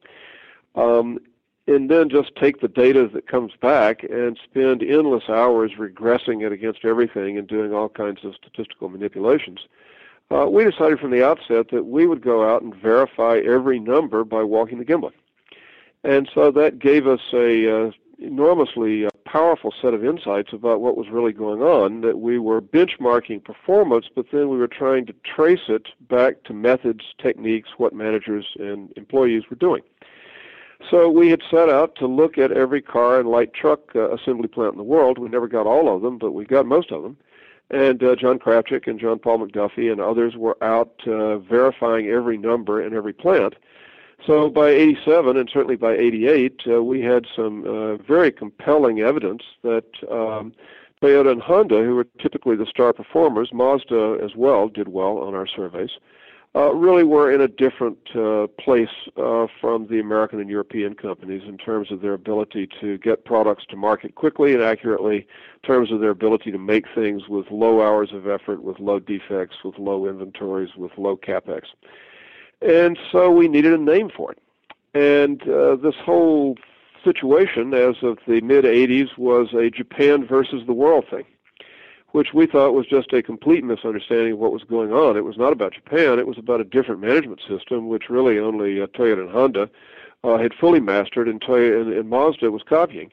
um, 0.75 1.19
and 1.67 1.89
then 1.89 2.09
just 2.09 2.35
take 2.35 2.61
the 2.61 2.67
data 2.67 3.09
that 3.13 3.27
comes 3.27 3.51
back 3.61 4.03
and 4.03 4.39
spend 4.43 4.81
endless 4.81 5.25
hours 5.27 5.71
regressing 5.77 6.45
it 6.45 6.51
against 6.51 6.85
everything 6.85 7.37
and 7.37 7.47
doing 7.47 7.73
all 7.73 7.89
kinds 7.89 8.23
of 8.23 8.33
statistical 8.35 8.89
manipulations, 8.89 9.59
uh, 10.31 10.45
we 10.49 10.63
decided 10.63 10.99
from 10.99 11.11
the 11.11 11.25
outset 11.25 11.67
that 11.71 11.85
we 11.85 12.07
would 12.07 12.21
go 12.21 12.49
out 12.49 12.61
and 12.61 12.73
verify 12.75 13.37
every 13.45 13.79
number 13.79 14.23
by 14.23 14.43
walking 14.43 14.79
the 14.79 14.85
Gemba. 14.85 15.11
And 16.03 16.29
so 16.33 16.51
that 16.51 16.79
gave 16.79 17.07
us 17.07 17.21
a 17.33 17.87
uh, 17.87 17.91
enormously 18.19 19.05
uh, 19.05 19.09
powerful 19.25 19.73
set 19.81 19.93
of 19.93 20.03
insights 20.03 20.53
about 20.53 20.81
what 20.81 20.97
was 20.97 21.07
really 21.09 21.33
going 21.33 21.61
on, 21.61 22.01
that 22.01 22.19
we 22.19 22.39
were 22.39 22.61
benchmarking 22.61 23.43
performance, 23.43 24.05
but 24.15 24.27
then 24.31 24.49
we 24.49 24.57
were 24.57 24.67
trying 24.67 25.05
to 25.05 25.13
trace 25.23 25.67
it 25.67 25.87
back 26.09 26.43
to 26.43 26.53
methods, 26.53 27.03
techniques, 27.21 27.69
what 27.77 27.93
managers 27.93 28.45
and 28.59 28.91
employees 28.95 29.43
were 29.49 29.57
doing. 29.57 29.81
So 30.89 31.09
we 31.09 31.29
had 31.29 31.41
set 31.49 31.69
out 31.69 31.95
to 31.95 32.07
look 32.07 32.37
at 32.37 32.51
every 32.51 32.81
car 32.81 33.19
and 33.19 33.27
light 33.27 33.53
truck 33.53 33.95
uh, 33.95 34.11
assembly 34.11 34.47
plant 34.47 34.73
in 34.73 34.77
the 34.77 34.83
world. 34.83 35.17
We 35.17 35.27
never 35.27 35.47
got 35.47 35.65
all 35.65 35.93
of 35.93 36.01
them, 36.01 36.17
but 36.17 36.31
we 36.31 36.45
got 36.45 36.65
most 36.65 36.91
of 36.91 37.03
them. 37.03 37.17
And 37.69 38.01
uh, 38.01 38.15
John 38.15 38.39
Krafcik 38.39 38.87
and 38.87 38.99
John 38.99 39.19
Paul 39.19 39.39
MacDuffie 39.39 39.91
and 39.91 39.99
others 39.99 40.35
were 40.37 40.57
out 40.63 41.01
uh, 41.05 41.39
verifying 41.39 42.07
every 42.07 42.37
number 42.37 42.81
in 42.81 42.93
every 42.93 43.11
plant. 43.11 43.55
So 44.25 44.49
by 44.49 44.69
87 44.69 45.37
and 45.37 45.49
certainly 45.51 45.75
by 45.75 45.95
88, 45.95 46.61
uh, 46.67 46.83
we 46.83 47.01
had 47.01 47.25
some 47.35 47.65
uh, 47.65 47.97
very 47.97 48.31
compelling 48.31 49.01
evidence 49.01 49.43
that 49.63 49.85
um, 50.09 50.53
Toyota 51.01 51.31
and 51.31 51.41
Honda, 51.41 51.83
who 51.83 51.95
were 51.95 52.07
typically 52.19 52.55
the 52.55 52.65
star 52.65 52.93
performers, 52.93 53.49
Mazda 53.53 54.19
as 54.23 54.35
well 54.35 54.69
did 54.69 54.87
well 54.87 55.19
on 55.19 55.35
our 55.35 55.47
surveys, 55.47 55.91
uh, 56.55 56.73
really 56.73 57.03
were 57.03 57.31
in 57.31 57.41
a 57.41 57.47
different 57.47 57.97
uh, 58.15 58.47
place 58.59 58.89
uh, 59.17 59.47
from 59.61 59.87
the 59.87 59.99
American 59.99 60.39
and 60.39 60.49
European 60.49 60.95
companies 60.95 61.43
in 61.47 61.57
terms 61.57 61.91
of 61.91 62.01
their 62.01 62.13
ability 62.13 62.67
to 62.81 62.97
get 62.99 63.25
products 63.25 63.65
to 63.69 63.75
market 63.75 64.15
quickly 64.15 64.53
and 64.53 64.63
accurately, 64.63 65.17
in 65.17 65.67
terms 65.67 65.91
of 65.91 65.99
their 65.99 66.09
ability 66.09 66.51
to 66.51 66.57
make 66.57 66.85
things 66.95 67.27
with 67.27 67.45
low 67.51 67.81
hours 67.81 68.11
of 68.11 68.27
effort, 68.27 68.63
with 68.63 68.79
low 68.79 68.99
defects, 68.99 69.57
with 69.63 69.77
low 69.77 70.07
inventories, 70.07 70.75
with 70.75 70.91
low 70.97 71.15
capex. 71.15 71.63
And 72.61 72.97
so 73.11 73.29
we 73.29 73.47
needed 73.47 73.73
a 73.73 73.77
name 73.77 74.09
for 74.09 74.31
it. 74.31 74.39
And 74.93 75.47
uh, 75.47 75.75
this 75.75 75.95
whole 76.03 76.57
situation 77.03 77.73
as 77.73 77.95
of 78.01 78.17
the 78.27 78.41
mid 78.41 78.65
80s 78.65 79.17
was 79.17 79.53
a 79.53 79.69
Japan 79.69 80.25
versus 80.25 80.63
the 80.65 80.73
world 80.73 81.05
thing, 81.09 81.25
which 82.11 82.33
we 82.33 82.45
thought 82.45 82.73
was 82.73 82.87
just 82.87 83.13
a 83.13 83.21
complete 83.21 83.63
misunderstanding 83.63 84.33
of 84.33 84.39
what 84.39 84.53
was 84.53 84.63
going 84.63 84.91
on. 84.91 85.17
It 85.17 85.25
was 85.25 85.37
not 85.37 85.53
about 85.53 85.73
Japan, 85.73 86.19
it 86.19 86.27
was 86.27 86.37
about 86.37 86.61
a 86.61 86.63
different 86.63 87.01
management 87.01 87.41
system, 87.47 87.87
which 87.87 88.09
really 88.09 88.39
only 88.39 88.81
uh, 88.81 88.87
Toyota 88.87 89.21
and 89.21 89.31
Honda 89.31 89.69
uh, 90.23 90.37
had 90.37 90.53
fully 90.53 90.79
mastered, 90.79 91.27
and, 91.27 91.41
Toyota, 91.41 91.81
and, 91.81 91.93
and 91.93 92.09
Mazda 92.09 92.51
was 92.51 92.63
copying. 92.63 93.11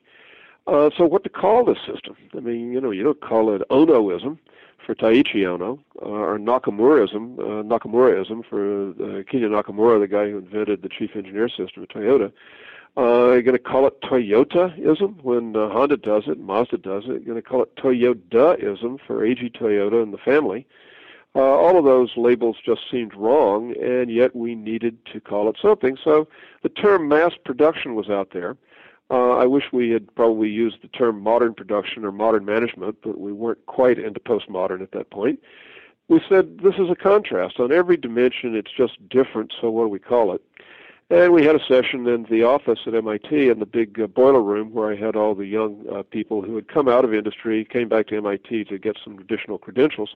Uh, 0.66 0.88
so, 0.96 1.04
what 1.04 1.24
to 1.24 1.30
call 1.30 1.64
this 1.64 1.78
system? 1.87 2.16
I 2.35 2.40
mean, 2.40 2.72
you 2.72 2.80
know, 2.80 2.90
you 2.90 3.02
don't 3.02 3.20
call 3.20 3.54
it 3.54 3.62
Ohnoism 3.68 4.38
for 4.85 4.94
Taiichi 4.94 5.42
Ohno, 5.42 5.78
uh, 6.00 6.07
or 6.07 6.38
Nakamuraism, 6.38 7.38
uh, 7.38 7.62
Nakamuraism 7.62 8.44
for 8.48 8.90
uh, 8.90 9.22
Kenya 9.30 9.48
Nakamura, 9.48 10.00
the 10.00 10.09
guy 10.09 10.30
who 10.30 10.38
invented 10.38 10.83
the 10.83 10.88
chief 10.88 11.16
engineer 11.16 11.48
system 11.48 11.83
at 11.83 11.88
Toyota. 11.90 12.33
Uh, 12.96 13.33
you're 13.33 13.42
going 13.42 13.57
to 13.57 13.59
call 13.59 13.87
it 13.87 14.00
Toyotaism 14.02 15.22
when 15.22 15.57
uh, 15.57 15.68
Honda 15.70 15.96
does 15.96 16.24
it, 16.28 16.38
Mazda 16.38 16.78
does 16.78 17.04
it. 17.04 17.22
You're 17.22 17.35
going 17.35 17.42
to 17.42 17.42
call 17.42 17.62
it 17.62 17.74
Toyodaism 17.76 18.98
for 19.04 19.26
Eiji 19.26 19.52
Toyoda 19.52 20.02
and 20.02 20.12
the 20.12 20.18
family. 20.18 20.66
Uh, 21.37 21.40
all 21.40 21.76
of 21.76 21.85
those 21.85 22.11
labels 22.16 22.57
just 22.64 22.83
seemed 22.88 23.12
wrong, 23.14 23.74
and 23.83 24.09
yet 24.11 24.37
we 24.37 24.54
needed 24.54 25.04
to 25.12 25.20
call 25.20 25.48
it 25.48 25.57
something. 25.61 25.98
So 26.04 26.28
the 26.62 26.68
term 26.68 27.09
mass 27.09 27.33
production 27.44 27.96
was 27.96 28.09
out 28.09 28.30
there. 28.33 28.57
Uh, 29.11 29.33
I 29.37 29.46
wish 29.46 29.64
we 29.72 29.90
had 29.90 30.14
probably 30.14 30.48
used 30.48 30.80
the 30.80 30.88
term 30.88 31.20
modern 31.20 31.52
production 31.52 32.04
or 32.04 32.12
modern 32.12 32.44
management, 32.44 32.98
but 33.02 33.18
we 33.18 33.33
weren't 33.33 33.66
quite 33.66 33.98
into 33.98 34.20
postmodern 34.20 34.80
at 34.80 34.92
that 34.92 35.11
point. 35.11 35.40
We 36.09 36.22
said 36.28 36.59
this 36.59 36.76
is 36.76 36.88
a 36.88 36.94
contrast. 36.94 37.59
On 37.59 37.72
every 37.72 37.96
dimension, 37.96 38.54
it's 38.54 38.70
just 38.70 39.09
different, 39.09 39.52
so 39.61 39.70
what 39.70 39.85
do 39.85 39.88
we 39.88 39.98
call 39.98 40.33
it? 40.35 40.42
And 41.11 41.35
we 41.35 41.45
had 41.45 41.55
a 41.55 41.64
session 41.69 42.07
in 42.07 42.27
the 42.31 42.45
office 42.45 42.79
at 42.87 42.95
MIT 42.95 43.51
in 43.51 43.59
the 43.59 43.67
big 43.67 44.01
uh, 44.01 44.07
boiler 44.07 44.43
room 44.43 44.73
where 44.73 44.90
I 44.90 44.97
had 44.97 45.17
all 45.17 45.35
the 45.35 45.47
young 45.47 45.85
uh, 45.93 46.03
people 46.03 46.40
who 46.40 46.55
had 46.55 46.69
come 46.69 46.88
out 46.88 47.05
of 47.05 47.12
industry, 47.12 47.64
came 47.67 47.90
back 47.90 48.07
to 48.09 48.17
MIT 48.17 48.64
to 48.64 48.79
get 48.79 48.97
some 49.05 49.19
additional 49.19 49.59
credentials. 49.59 50.14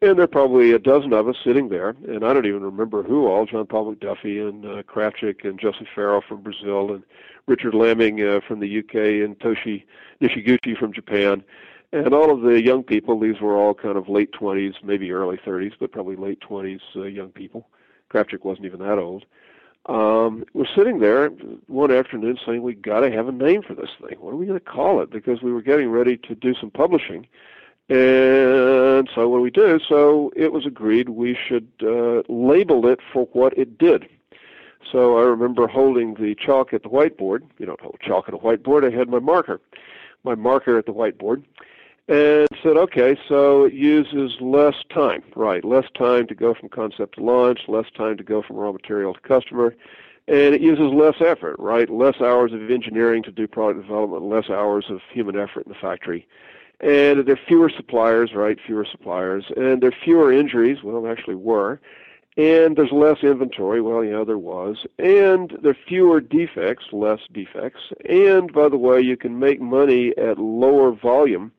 And 0.00 0.16
there 0.16 0.24
are 0.24 0.28
probably 0.28 0.72
a 0.72 0.78
dozen 0.78 1.12
of 1.12 1.28
us 1.28 1.36
sitting 1.44 1.68
there, 1.68 1.90
and 2.08 2.24
I 2.24 2.32
don't 2.32 2.46
even 2.46 2.62
remember 2.62 3.02
who 3.02 3.26
all, 3.26 3.46
John 3.46 3.66
Paul 3.66 3.94
MacDuffie 3.94 4.48
and 4.48 4.64
uh, 4.64 4.82
Krafcik 4.82 5.44
and 5.44 5.60
José 5.60 5.86
Ferro 5.94 6.20
from 6.20 6.40
Brazil 6.40 6.92
and 6.92 7.04
Richard 7.46 7.74
Lamming 7.74 8.20
uh, 8.20 8.40
from 8.46 8.60
the 8.60 8.78
UK 8.78 8.94
and 9.24 9.38
Toshi 9.38 9.84
Nishiguchi 10.20 10.76
from 10.76 10.92
Japan. 10.92 11.42
And 11.92 12.14
all 12.14 12.32
of 12.32 12.42
the 12.42 12.62
young 12.62 12.84
people, 12.84 13.18
these 13.18 13.40
were 13.40 13.56
all 13.56 13.74
kind 13.74 13.96
of 13.96 14.08
late 14.08 14.32
20s, 14.32 14.74
maybe 14.82 15.12
early 15.12 15.36
30s, 15.36 15.72
but 15.78 15.92
probably 15.92 16.16
late 16.16 16.40
20s 16.40 16.80
uh, 16.96 17.02
young 17.02 17.30
people. 17.30 17.68
Krafcik 18.10 18.44
wasn't 18.44 18.66
even 18.66 18.80
that 18.80 18.98
old. 18.98 19.24
Um, 19.86 20.44
we're 20.54 20.66
sitting 20.76 21.00
there 21.00 21.28
one 21.66 21.90
afternoon 21.90 22.38
saying 22.46 22.62
we 22.62 22.74
got 22.74 23.00
to 23.00 23.10
have 23.10 23.26
a 23.26 23.32
name 23.32 23.62
for 23.62 23.74
this 23.74 23.90
thing. 24.00 24.18
What 24.20 24.32
are 24.32 24.36
we 24.36 24.46
going 24.46 24.58
to 24.58 24.64
call 24.64 25.00
it? 25.02 25.10
Because 25.10 25.42
we 25.42 25.52
were 25.52 25.62
getting 25.62 25.90
ready 25.90 26.16
to 26.18 26.34
do 26.34 26.54
some 26.54 26.70
publishing 26.70 27.26
and 27.88 29.08
so 29.14 29.28
what 29.28 29.38
do 29.38 29.42
we 29.42 29.50
do? 29.50 29.78
So 29.86 30.32
it 30.34 30.52
was 30.52 30.64
agreed 30.64 31.10
we 31.10 31.36
should 31.36 31.68
uh, 31.82 32.22
label 32.28 32.86
it 32.86 33.00
for 33.12 33.26
what 33.32 33.56
it 33.58 33.76
did. 33.76 34.08
So 34.90 35.18
I 35.18 35.22
remember 35.22 35.66
holding 35.66 36.14
the 36.14 36.34
chalk 36.34 36.72
at 36.72 36.84
the 36.84 36.88
whiteboard. 36.88 37.42
You 37.58 37.66
don't 37.66 37.80
hold 37.80 37.98
chalk 38.00 38.28
at 38.28 38.34
a 38.34 38.38
whiteboard. 38.38 38.90
I 38.90 38.96
had 38.96 39.08
my 39.08 39.18
marker, 39.18 39.60
my 40.24 40.34
marker 40.34 40.78
at 40.78 40.86
the 40.86 40.94
whiteboard, 40.94 41.44
and 42.12 42.48
said, 42.62 42.76
okay, 42.76 43.16
so 43.28 43.64
it 43.64 43.72
uses 43.72 44.36
less 44.40 44.74
time, 44.90 45.22
right? 45.34 45.64
Less 45.64 45.86
time 45.96 46.26
to 46.26 46.34
go 46.34 46.54
from 46.54 46.68
concept 46.68 47.16
to 47.16 47.24
launch, 47.24 47.60
less 47.68 47.86
time 47.96 48.16
to 48.18 48.22
go 48.22 48.42
from 48.42 48.56
raw 48.56 48.72
material 48.72 49.14
to 49.14 49.20
customer, 49.20 49.74
and 50.28 50.54
it 50.54 50.60
uses 50.60 50.92
less 50.92 51.16
effort, 51.20 51.56
right? 51.58 51.88
Less 51.90 52.20
hours 52.20 52.52
of 52.52 52.70
engineering 52.70 53.22
to 53.24 53.32
do 53.32 53.46
product 53.48 53.80
development, 53.80 54.22
less 54.22 54.50
hours 54.50 54.86
of 54.90 55.00
human 55.10 55.36
effort 55.36 55.66
in 55.66 55.72
the 55.72 55.78
factory 55.78 56.26
and 56.82 57.24
there 57.24 57.34
are 57.34 57.46
fewer 57.46 57.70
suppliers, 57.70 58.34
right? 58.34 58.58
Fewer 58.66 58.84
suppliers, 58.84 59.44
and 59.56 59.80
there 59.80 59.90
are 59.90 60.04
fewer 60.04 60.32
injuries. 60.32 60.82
Well, 60.82 61.06
actually 61.06 61.36
were, 61.36 61.80
and 62.36 62.76
there's 62.76 62.90
less 62.90 63.22
inventory. 63.22 63.80
Well, 63.80 64.04
yeah, 64.04 64.24
there 64.24 64.38
was, 64.38 64.84
and 64.98 65.56
there 65.62 65.70
are 65.72 65.86
fewer 65.86 66.20
defects, 66.20 66.86
less 66.92 67.20
defects, 67.32 67.92
and 68.08 68.52
by 68.52 68.68
the 68.68 68.76
way, 68.76 69.00
you 69.00 69.16
can 69.16 69.38
make 69.38 69.60
money 69.60 70.12
at 70.18 70.38
lower 70.38 70.90
volume 70.90 71.52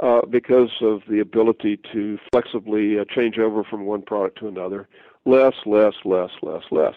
uh, 0.00 0.22
because 0.28 0.70
of 0.80 1.02
the 1.08 1.20
ability 1.20 1.78
to 1.92 2.18
flexibly 2.30 2.98
uh, 2.98 3.04
change 3.04 3.38
over 3.38 3.64
from 3.64 3.86
one 3.86 4.02
product 4.02 4.38
to 4.38 4.48
another. 4.48 4.88
Less, 5.24 5.54
less, 5.64 5.94
less, 6.04 6.30
less, 6.42 6.62
less. 6.70 6.94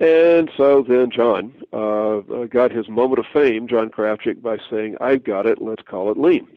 And 0.00 0.50
so 0.56 0.82
then 0.82 1.10
John 1.10 1.54
uh, 1.72 2.18
uh 2.18 2.46
got 2.46 2.72
his 2.72 2.88
moment 2.88 3.20
of 3.20 3.26
fame, 3.32 3.68
John 3.68 3.88
Krafcik, 3.88 4.42
by 4.42 4.58
saying, 4.70 4.96
I've 5.00 5.22
got 5.22 5.46
it, 5.46 5.62
let's 5.62 5.82
call 5.82 6.10
it 6.10 6.18
lean. 6.18 6.48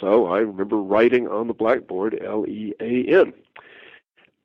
So 0.00 0.26
I 0.26 0.38
remember 0.38 0.76
writing 0.76 1.28
on 1.28 1.46
the 1.46 1.54
blackboard 1.54 2.18
L-E-A-N. 2.24 3.32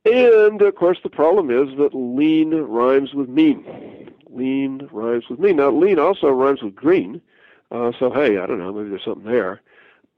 And 0.06 0.62
of 0.62 0.76
course 0.76 1.00
the 1.02 1.10
problem 1.10 1.50
is 1.50 1.76
that 1.78 1.96
lean 1.96 2.52
rhymes 2.52 3.14
with 3.14 3.30
mean. 3.30 4.14
Lean 4.30 4.88
rhymes 4.92 5.26
with 5.30 5.40
mean. 5.40 5.56
Now 5.56 5.72
lean 5.72 5.98
also 5.98 6.28
rhymes 6.30 6.62
with 6.62 6.76
green. 6.76 7.22
Uh, 7.72 7.92
so 7.98 8.12
hey, 8.12 8.38
I 8.38 8.46
don't 8.46 8.60
know, 8.60 8.72
maybe 8.72 8.90
there's 8.90 9.04
something 9.04 9.30
there. 9.32 9.62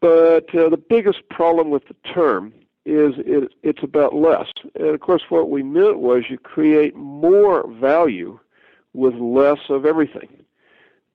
But 0.02 0.54
uh, 0.56 0.70
the 0.70 0.82
biggest 0.90 1.30
problem 1.30 1.70
with 1.70 1.88
the 1.88 1.96
term 2.12 2.54
is 2.86 3.14
it, 3.18 3.52
it's 3.62 3.84
about 3.84 4.16
less. 4.16 4.48
And 4.76 4.90
of 4.90 5.00
course 5.00 5.24
what 5.30 5.50
we 5.50 5.62
meant 5.62 6.00
was 6.00 6.24
you 6.30 6.40
create 6.40 6.96
more 6.96 7.72
value 7.72 8.40
with 8.94 9.14
less 9.16 9.60
of 9.70 9.86
everything. 9.86 10.44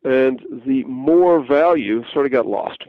And 0.05 0.41
the 0.65 0.85
more 0.85 1.45
value 1.45 2.05
sort 2.13 2.27
of 2.27 2.33
got 2.33 2.47
lost. 2.47 2.85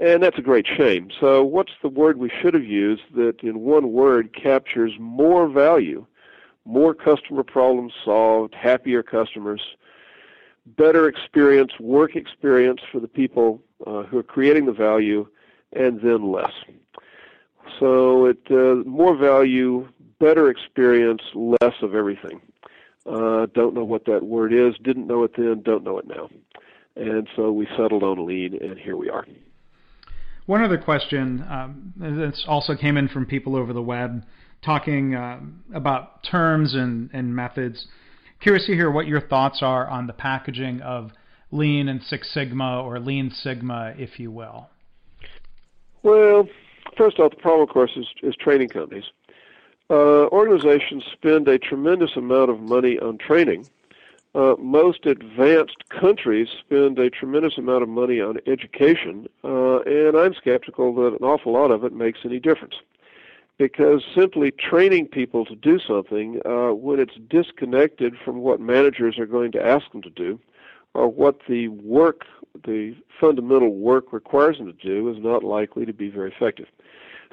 And 0.00 0.22
that's 0.22 0.38
a 0.38 0.42
great 0.42 0.68
shame. 0.68 1.10
So, 1.18 1.42
what's 1.42 1.72
the 1.82 1.88
word 1.88 2.18
we 2.18 2.30
should 2.40 2.54
have 2.54 2.64
used 2.64 3.02
that 3.16 3.42
in 3.42 3.58
one 3.58 3.90
word 3.90 4.32
captures 4.32 4.92
more 5.00 5.48
value, 5.48 6.06
more 6.64 6.94
customer 6.94 7.42
problems 7.42 7.92
solved, 8.04 8.54
happier 8.54 9.02
customers, 9.02 9.60
better 10.76 11.08
experience, 11.08 11.72
work 11.80 12.14
experience 12.14 12.80
for 12.92 13.00
the 13.00 13.08
people 13.08 13.60
uh, 13.86 14.02
who 14.04 14.18
are 14.18 14.22
creating 14.22 14.66
the 14.66 14.72
value, 14.72 15.26
and 15.72 16.00
then 16.00 16.30
less. 16.30 16.52
So, 17.78 18.26
it 18.26 18.38
uh, 18.50 18.88
more 18.88 19.16
value, 19.16 19.88
better 20.18 20.50
experience, 20.50 21.22
less 21.34 21.74
of 21.82 21.94
everything. 21.94 22.40
Uh, 23.06 23.46
don't 23.54 23.74
know 23.74 23.84
what 23.84 24.04
that 24.06 24.24
word 24.24 24.52
is. 24.52 24.74
Didn't 24.82 25.06
know 25.06 25.22
it 25.24 25.32
then. 25.36 25.62
Don't 25.62 25.84
know 25.84 25.98
it 25.98 26.06
now. 26.06 26.28
And 26.96 27.28
so 27.36 27.52
we 27.52 27.66
settled 27.76 28.02
on 28.02 28.26
lean, 28.26 28.58
and 28.60 28.78
here 28.78 28.96
we 28.96 29.08
are. 29.08 29.24
One 30.46 30.62
other 30.62 30.78
question 30.78 31.44
um, 31.48 31.92
this 31.96 32.44
also 32.48 32.74
came 32.74 32.96
in 32.96 33.08
from 33.08 33.26
people 33.26 33.54
over 33.54 33.72
the 33.72 33.82
web 33.82 34.24
talking 34.62 35.14
uh, 35.14 35.40
about 35.74 36.22
terms 36.24 36.74
and, 36.74 37.10
and 37.12 37.34
methods. 37.34 37.86
Curious 38.40 38.66
to 38.66 38.74
hear 38.74 38.90
what 38.90 39.06
your 39.06 39.20
thoughts 39.20 39.62
are 39.62 39.86
on 39.88 40.06
the 40.06 40.12
packaging 40.12 40.80
of 40.80 41.12
Lean 41.50 41.88
and 41.88 42.02
Six 42.02 42.32
Sigma 42.32 42.82
or 42.82 42.98
Lean 43.00 43.30
Sigma, 43.30 43.94
if 43.98 44.20
you 44.20 44.30
will. 44.30 44.68
Well, 46.02 46.48
first 46.96 47.18
off, 47.18 47.30
the 47.30 47.36
problem, 47.36 47.62
of 47.62 47.68
course, 47.68 47.92
is, 47.96 48.06
is 48.22 48.34
training 48.36 48.68
companies. 48.68 49.04
Uh, 49.90 50.26
organizations 50.28 51.04
spend 51.12 51.48
a 51.48 51.58
tremendous 51.58 52.16
amount 52.16 52.50
of 52.50 52.60
money 52.60 52.98
on 52.98 53.16
training 53.18 53.66
uh, 54.34 54.54
most 54.58 55.06
advanced 55.06 55.88
countries 55.88 56.48
spend 56.60 56.98
a 56.98 57.10
tremendous 57.10 57.56
amount 57.56 57.82
of 57.82 57.88
money 57.88 58.20
on 58.20 58.38
education, 58.46 59.26
uh, 59.42 59.80
and 59.80 60.16
I'm 60.16 60.34
skeptical 60.34 60.94
that 60.96 61.18
an 61.18 61.24
awful 61.26 61.52
lot 61.52 61.70
of 61.70 61.82
it 61.84 61.92
makes 61.92 62.20
any 62.24 62.38
difference. 62.38 62.74
Because 63.56 64.04
simply 64.14 64.52
training 64.52 65.08
people 65.08 65.44
to 65.46 65.56
do 65.56 65.80
something 65.80 66.40
uh, 66.44 66.72
when 66.72 67.00
it's 67.00 67.16
disconnected 67.28 68.14
from 68.24 68.38
what 68.38 68.60
managers 68.60 69.18
are 69.18 69.26
going 69.26 69.50
to 69.52 69.66
ask 69.66 69.90
them 69.90 70.02
to 70.02 70.10
do, 70.10 70.38
or 70.98 71.08
what 71.08 71.40
the 71.48 71.68
work, 71.68 72.24
the 72.64 72.96
fundamental 73.20 73.74
work 73.74 74.12
requires 74.12 74.58
them 74.58 74.66
to 74.66 74.72
do, 74.72 75.08
is 75.10 75.22
not 75.22 75.44
likely 75.44 75.86
to 75.86 75.92
be 75.92 76.10
very 76.10 76.30
effective. 76.30 76.66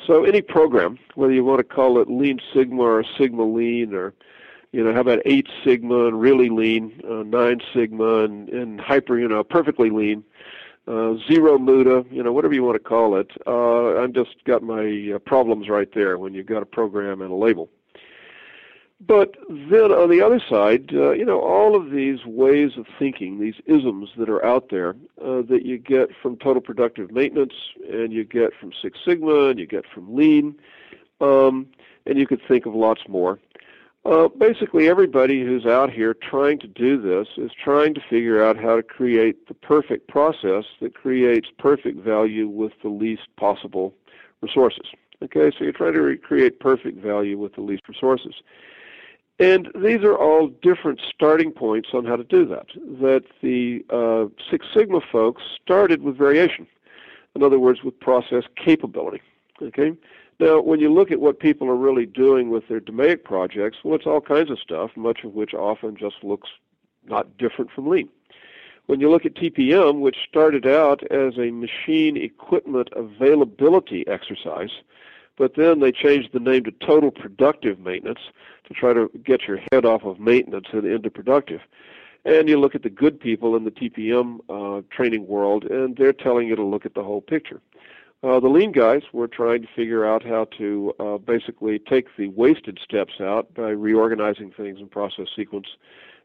So 0.06 0.26
any 0.26 0.42
program, 0.42 1.00
whether 1.16 1.34
you 1.34 1.44
want 1.44 1.60
to 1.60 1.64
call 1.64 2.00
it 2.02 2.10
Lean 2.10 2.40
Sigma 2.54 2.84
or 2.84 3.04
Sigma 3.18 3.44
Lean 3.44 3.94
or 3.94 4.14
you 4.76 4.84
know, 4.84 4.94
how 4.94 5.00
about 5.00 5.22
eight 5.24 5.48
sigma 5.64 6.08
and 6.08 6.20
really 6.20 6.50
lean, 6.50 7.02
uh, 7.10 7.24
nine 7.24 7.62
sigma 7.74 8.26
and, 8.26 8.50
and 8.50 8.82
hyper, 8.82 9.18
you 9.18 9.26
know, 9.26 9.42
perfectly 9.42 9.90
lean, 9.90 10.22
uh, 10.86 11.14
zero 11.32 11.58
muda, 11.58 12.04
you 12.12 12.22
know, 12.22 12.34
whatever 12.34 12.54
you 12.54 12.62
want 12.62 12.76
to 12.76 12.80
call 12.84 13.16
it. 13.16 13.32
Uh, 13.48 14.02
I've 14.02 14.12
just 14.12 14.44
got 14.44 14.64
my 14.64 15.14
uh, 15.16 15.20
problems 15.20 15.70
right 15.70 15.88
there 15.94 16.18
when 16.18 16.34
you've 16.34 16.48
got 16.48 16.62
a 16.62 16.66
program 16.66 17.22
and 17.22 17.32
a 17.32 17.36
label. 17.36 17.70
But 19.02 19.36
then 19.50 19.92
on 19.92 20.10
the 20.10 20.22
other 20.22 20.40
side, 20.50 20.92
uh, 20.94 21.12
you 21.12 21.26
know, 21.26 21.42
all 21.42 21.76
of 21.76 21.92
these 21.92 22.26
ways 22.26 22.72
of 22.78 22.88
thinking, 22.98 23.40
these 23.40 23.56
isms 23.66 24.10
that 24.18 24.30
are 24.30 24.44
out 24.46 24.70
there 24.70 24.96
uh, 25.22 25.42
that 25.50 25.64
you 25.66 25.78
get 25.78 26.10
from 26.22 26.38
total 26.38 26.62
productive 26.62 27.12
maintenance 27.12 27.54
and 27.92 28.14
you 28.14 28.24
get 28.24 28.54
from 28.60 28.72
Six 28.82 28.98
Sigma 29.06 29.50
and 29.50 29.60
you 29.60 29.68
get 29.68 29.86
from 29.94 30.16
lean, 30.16 30.56
um, 31.20 31.68
and 32.06 32.18
you 32.18 32.26
could 32.26 32.42
think 32.48 32.66
of 32.66 32.74
lots 32.74 33.02
more 33.08 33.40
Uh, 34.06 34.28
basically, 34.28 34.88
everybody 34.88 35.44
who's 35.44 35.66
out 35.66 35.92
here 35.92 36.14
trying 36.14 36.60
to 36.60 36.68
do 36.68 37.02
this 37.02 37.28
is 37.38 37.52
trying 37.52 37.94
to 37.96 38.02
figure 38.08 38.44
out 38.44 38.56
how 38.56 38.76
to 38.76 38.84
create 38.84 39.48
the 39.48 39.54
perfect 39.56 40.08
process 40.08 40.66
that 40.80 40.94
creates 40.94 41.48
perfect 41.58 42.00
value 42.00 42.48
with 42.48 42.72
the 42.84 42.90
least 42.90 43.28
possible 43.36 43.96
resources. 44.42 44.86
Okay, 45.24 45.50
so 45.50 45.64
you're 45.64 45.74
trying 45.74 45.94
to 45.94 46.02
recreate 46.02 46.60
perfect 46.60 47.00
value 47.00 47.38
with 47.38 47.56
the 47.56 47.62
least 47.62 47.90
resources. 47.90 48.36
And 49.38 49.70
these 49.76 50.02
are 50.04 50.16
all 50.16 50.48
different 50.48 51.02
starting 51.14 51.52
points 51.52 51.90
on 51.94 52.06
how 52.06 52.16
to 52.16 52.24
do 52.24 52.46
that. 52.46 52.68
That 53.02 53.24
the 53.42 53.86
uh, 53.90 54.28
Six 54.50 54.66
Sigma 54.74 55.02
folks 55.12 55.44
started 55.62 56.02
with 56.04 56.18
variation. 56.18 56.68
In 57.36 57.44
other 57.44 57.60
words, 57.60 57.84
with 57.84 58.00
process 58.00 58.44
capability. 58.56 59.22
Okay. 59.62 59.94
Now, 60.40 60.60
when 60.62 60.80
you 60.80 60.92
look 60.92 61.12
at 61.12 61.22
what 61.22 61.40
people 61.40 61.70
are 61.70 61.76
really 61.76 62.06
doing 62.06 62.50
with 62.50 62.68
their 62.68 62.82
DMAIC 62.82 63.24
projects, 63.24 63.78
well, 63.84 63.96
it's 63.96 64.06
all 64.06 64.22
kinds 64.22 64.52
of 64.52 64.60
stuff, 64.60 64.92
much 64.96 65.24
of 65.24 65.34
which 65.34 65.54
often 65.54 65.96
just 65.96 66.24
looks 66.24 66.50
not 67.06 67.38
different 67.38 67.72
from 67.72 67.88
Lean. 67.88 68.10
When 68.88 69.00
you 69.00 69.10
look 69.10 69.26
at 69.26 69.36
TPM, 69.36 70.02
which 70.02 70.18
started 70.28 70.68
out 70.68 71.04
as 71.12 71.38
a 71.38 71.52
machine 71.52 72.18
equipment 72.18 72.90
availability 72.96 74.08
exercise, 74.08 74.72
but 75.38 75.56
then 75.56 75.80
they 75.80 75.92
changed 75.92 76.30
the 76.34 76.40
name 76.40 76.64
to 76.64 76.72
total 76.72 77.12
productive 77.12 77.80
maintenance 77.80 78.20
to 78.68 78.74
try 78.74 78.94
to 78.94 79.10
get 79.24 79.44
your 79.48 79.60
head 79.72 79.86
off 79.86 80.04
of 80.04 80.20
maintenance 80.20 80.68
and 80.72 80.86
into 80.86 81.10
productive. 81.10 81.62
And 82.24 82.50
you 82.50 82.60
look 82.60 82.74
at 82.74 82.82
the 82.82 82.90
good 82.90 83.20
people 83.20 83.56
in 83.56 83.66
the 83.66 83.72
TPM 83.72 84.40
uh, 84.50 84.82
training 84.90 85.28
world, 85.28 85.66
and 85.66 85.96
they're 85.96 86.14
telling 86.14 86.48
you 86.48 86.56
to 86.56 86.64
look 86.64 86.86
at 86.86 86.96
the 86.96 87.04
whole 87.04 87.22
picture. 87.22 87.62
Uh, 88.24 88.40
the 88.40 88.48
lean 88.48 88.72
guys 88.72 89.04
were 89.14 89.28
trying 89.28 89.62
to 89.62 89.68
figure 89.76 90.04
out 90.04 90.24
how 90.24 90.46
to 90.58 90.94
uh, 91.00 91.18
basically 91.20 91.78
take 91.78 92.08
the 92.18 92.28
wasted 92.30 92.80
steps 92.84 93.14
out 93.22 93.54
by 93.54 93.70
reorganizing 93.70 94.52
things 94.52 94.80
in 94.80 94.88
process 94.88 95.28
sequence 95.36 95.68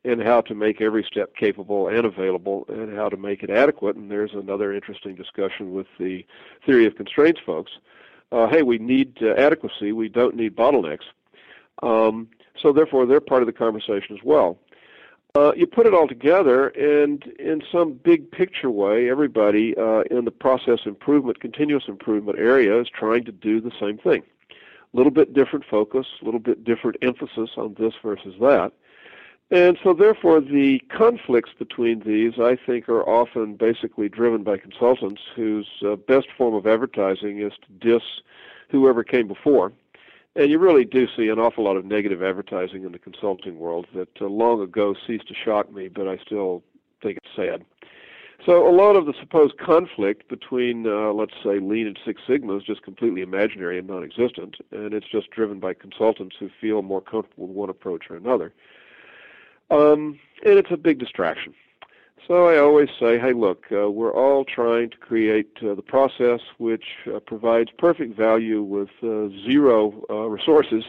and 0.05 0.23
how 0.23 0.41
to 0.41 0.55
make 0.55 0.81
every 0.81 1.05
step 1.05 1.37
capable 1.37 1.89
and 1.89 2.07
available 2.07 2.65
and 2.69 2.97
how 2.97 3.11
to 3.11 3.19
make 3.19 3.43
it 3.43 3.51
adequate. 3.51 3.97
And 3.97 4.11
there's 4.11 4.33
another 4.33 4.73
interesting 4.73 5.15
discussion 5.15 5.73
with 5.73 5.89
the 5.99 6.25
theory 6.65 6.87
of 6.87 6.95
constraints 6.97 7.41
folks 7.45 7.73
uh, 8.33 8.47
hey, 8.49 8.63
we 8.63 8.79
need 8.79 9.19
uh, 9.23 9.35
adequacy, 9.35 9.93
we 9.93 10.09
don't 10.09 10.37
need 10.37 10.57
bottlenecks. 10.57 11.05
Um, 11.83 12.29
so 12.61 12.73
therefore, 12.73 13.07
they're 13.07 13.21
part 13.21 13.43
of 13.43 13.47
the 13.47 13.53
conversation 13.53 14.17
as 14.17 14.23
well. 14.25 14.59
Uh, 15.37 15.53
you 15.57 15.67
put 15.67 15.87
it 15.87 15.95
all 15.95 16.09
together, 16.09 16.69
and 16.69 17.25
in 17.39 17.63
some 17.71 17.93
big 17.93 18.31
picture 18.33 18.71
way, 18.71 19.09
everybody 19.09 19.77
uh, 19.77 20.03
in 20.11 20.25
the 20.25 20.31
process 20.31 20.81
improvement, 20.87 21.41
continuous 21.41 21.85
improvement 21.87 22.39
area 22.39 22.81
is 22.81 22.89
trying 22.89 23.25
to 23.25 23.31
do 23.33 23.61
the 23.61 23.71
same 23.81 23.97
thing. 23.97 24.23
A 24.93 24.97
little 24.97 25.13
bit 25.13 25.33
different 25.33 25.65
focus, 25.71 26.07
a 26.21 26.25
little 26.25 26.41
bit 26.41 26.65
different 26.65 26.97
emphasis 27.01 27.51
on 27.57 27.77
this 27.79 27.95
versus 28.03 28.35
that. 28.41 28.73
And 29.53 29.79
so, 29.83 29.93
therefore, 29.93 30.41
the 30.41 30.79
conflicts 30.97 31.51
between 31.59 32.01
these, 32.01 32.35
I 32.39 32.55
think, 32.55 32.89
are 32.89 33.09
often 33.09 33.57
basically 33.57 34.09
driven 34.09 34.45
by 34.45 34.59
consultants 34.59 35.23
whose 35.35 35.69
uh, 35.85 35.97
best 35.97 36.29
form 36.39 36.55
of 36.55 36.69
advertising 36.69 37.41
is 37.41 37.53
to 37.67 37.73
diss 37.81 38.05
whoever 38.69 39.03
came 39.03 39.27
before. 39.27 39.73
And 40.37 40.49
you 40.49 40.61
really 40.61 40.85
do 40.85 41.09
see 41.17 41.29
an 41.29 41.41
awful 41.41 41.65
lot 41.65 41.77
of 41.77 41.85
negative 41.85 42.23
advertising 42.23 42.85
in 42.85 42.93
the 42.93 42.99
consulting 43.01 43.59
world 43.59 43.89
that 43.95 44.09
uh, 44.21 44.27
long 44.27 44.61
ago 44.63 44.95
ceased 45.05 45.27
to 45.27 45.35
shock 45.35 45.73
me, 45.73 45.89
but 45.89 46.07
I 46.07 46.19
still 46.19 46.63
think 47.03 47.19
it's 47.19 47.35
sad. 47.35 47.65
So 48.47 48.67
a 48.67 48.73
lot 48.73 48.95
of 48.95 49.05
the 49.05 49.13
supposed 49.21 49.59
conflict 49.59 50.29
between, 50.29 50.87
uh, 50.87 51.13
let's 51.13 51.35
say, 51.43 51.59
Lean 51.59 51.89
and 51.89 51.99
Six 52.07 52.23
Sigma 52.27 52.57
is 52.57 52.63
just 52.63 52.83
completely 52.83 53.21
imaginary 53.21 53.79
and 53.79 53.89
non-existent, 53.89 54.57
and 54.71 54.95
it's 54.95 55.09
just 55.11 55.31
driven 55.31 55.59
by 55.59 55.75
consultants 55.75 56.37
who 56.39 56.49
feel 56.61 56.81
more 56.83 57.03
comfortable 57.03 57.49
with 57.49 57.57
one 57.57 57.69
approach 57.69 58.05
or 58.09 58.17
another. 58.17 58.55
Um, 59.71 60.19
and 60.45 60.59
it's 60.59 60.71
a 60.71 60.77
big 60.77 60.99
distraction. 60.99 61.55
So 62.27 62.49
I 62.49 62.59
always 62.59 62.89
say, 63.01 63.19
hey, 63.19 63.33
look, 63.33 63.65
uh, 63.73 63.91
we're 63.91 64.15
all 64.15 64.45
trying 64.45 64.91
to 64.91 64.97
create 64.97 65.51
uh, 65.63 65.75
the 65.75 65.83
process 65.83 66.41
which 66.59 66.85
uh, 67.13 67.19
provides 67.21 67.71
perfect 67.79 68.17
value 68.17 68.63
with 68.63 68.91
uh, 69.03 69.29
zero 69.45 70.05
uh, 70.09 70.29
resources. 70.29 70.85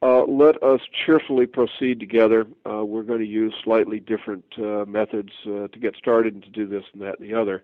Uh, 0.00 0.24
let 0.24 0.62
us 0.62 0.80
cheerfully 1.04 1.46
proceed 1.46 2.00
together. 2.00 2.46
we're 2.64 3.02
going 3.02 3.18
to 3.18 3.26
use 3.26 3.52
slightly 3.62 4.00
different 4.00 4.44
methods 4.88 5.32
to 5.44 5.68
get 5.78 5.94
started 5.96 6.32
and 6.32 6.42
to 6.42 6.48
do 6.48 6.66
this 6.66 6.84
and 6.94 7.02
that 7.02 7.20
and 7.20 7.28
the 7.28 7.34
other. 7.34 7.62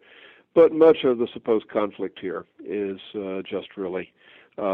But 0.53 0.73
much 0.73 1.05
of 1.05 1.16
the 1.16 1.29
supposed 1.33 1.69
conflict 1.69 2.19
here 2.19 2.45
is 2.62 3.01
just 3.49 3.79
really 3.79 4.12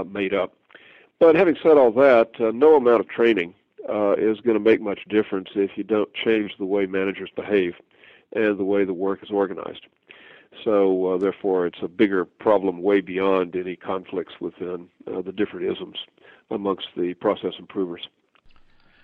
made 0.06 0.34
up. 0.34 0.54
But 1.20 1.36
having 1.36 1.56
said 1.62 1.76
all 1.76 1.92
that, 1.92 2.32
no 2.40 2.74
amount 2.74 2.98
of 2.98 3.08
training 3.08 3.54
uh, 3.88 4.12
is 4.12 4.40
going 4.40 4.56
to 4.56 4.60
make 4.60 4.80
much 4.80 5.00
difference 5.08 5.48
if 5.54 5.70
you 5.76 5.84
don't 5.84 6.12
change 6.14 6.52
the 6.58 6.64
way 6.64 6.86
managers 6.86 7.30
behave 7.34 7.74
and 8.34 8.58
the 8.58 8.64
way 8.64 8.84
the 8.84 8.94
work 8.94 9.22
is 9.22 9.30
organized. 9.30 9.86
So, 10.64 11.14
uh, 11.14 11.18
therefore, 11.18 11.66
it's 11.66 11.78
a 11.82 11.88
bigger 11.88 12.24
problem 12.24 12.82
way 12.82 13.00
beyond 13.00 13.56
any 13.56 13.74
conflicts 13.74 14.34
within 14.40 14.88
uh, 15.06 15.22
the 15.22 15.32
different 15.32 15.72
isms 15.72 15.96
amongst 16.50 16.86
the 16.96 17.14
process 17.14 17.54
improvers. 17.58 18.06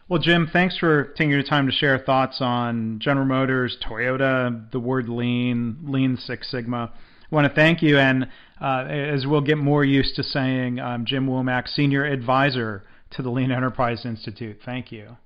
Well, 0.09 0.21
Jim, 0.21 0.49
thanks 0.53 0.79
for 0.79 1.05
taking 1.05 1.31
your 1.31 1.43
time 1.43 1.67
to 1.67 1.73
share 1.73 1.99
thoughts 1.99 2.38
on 2.41 2.99
General 2.99 3.27
Motors, 3.27 3.77
Toyota, 3.87 4.71
the 4.71 4.81
word 4.81 5.09
lean, 5.09 5.79
Lean 5.85 6.17
Six 6.17 6.51
Sigma. 6.51 6.93
I 7.31 7.35
want 7.35 7.47
to 7.47 7.55
thank 7.55 7.83
you, 7.83 7.99
and 7.99 8.27
uh, 8.59 8.85
as 8.85 9.27
we'll 9.27 9.43
get 9.43 9.59
more 9.59 9.85
used 9.85 10.17
to 10.17 10.23
saying, 10.23 10.81
um, 10.81 11.05
Jim 11.05 11.27
Womack, 11.27 11.69
Senior 11.69 12.05
Advisor 12.05 12.85
to 13.11 13.23
the 13.23 13.31
Lean 13.31 13.51
Enterprise 13.51 14.05
Institute. 14.05 14.59
Thank 14.64 14.92
you. 14.92 15.16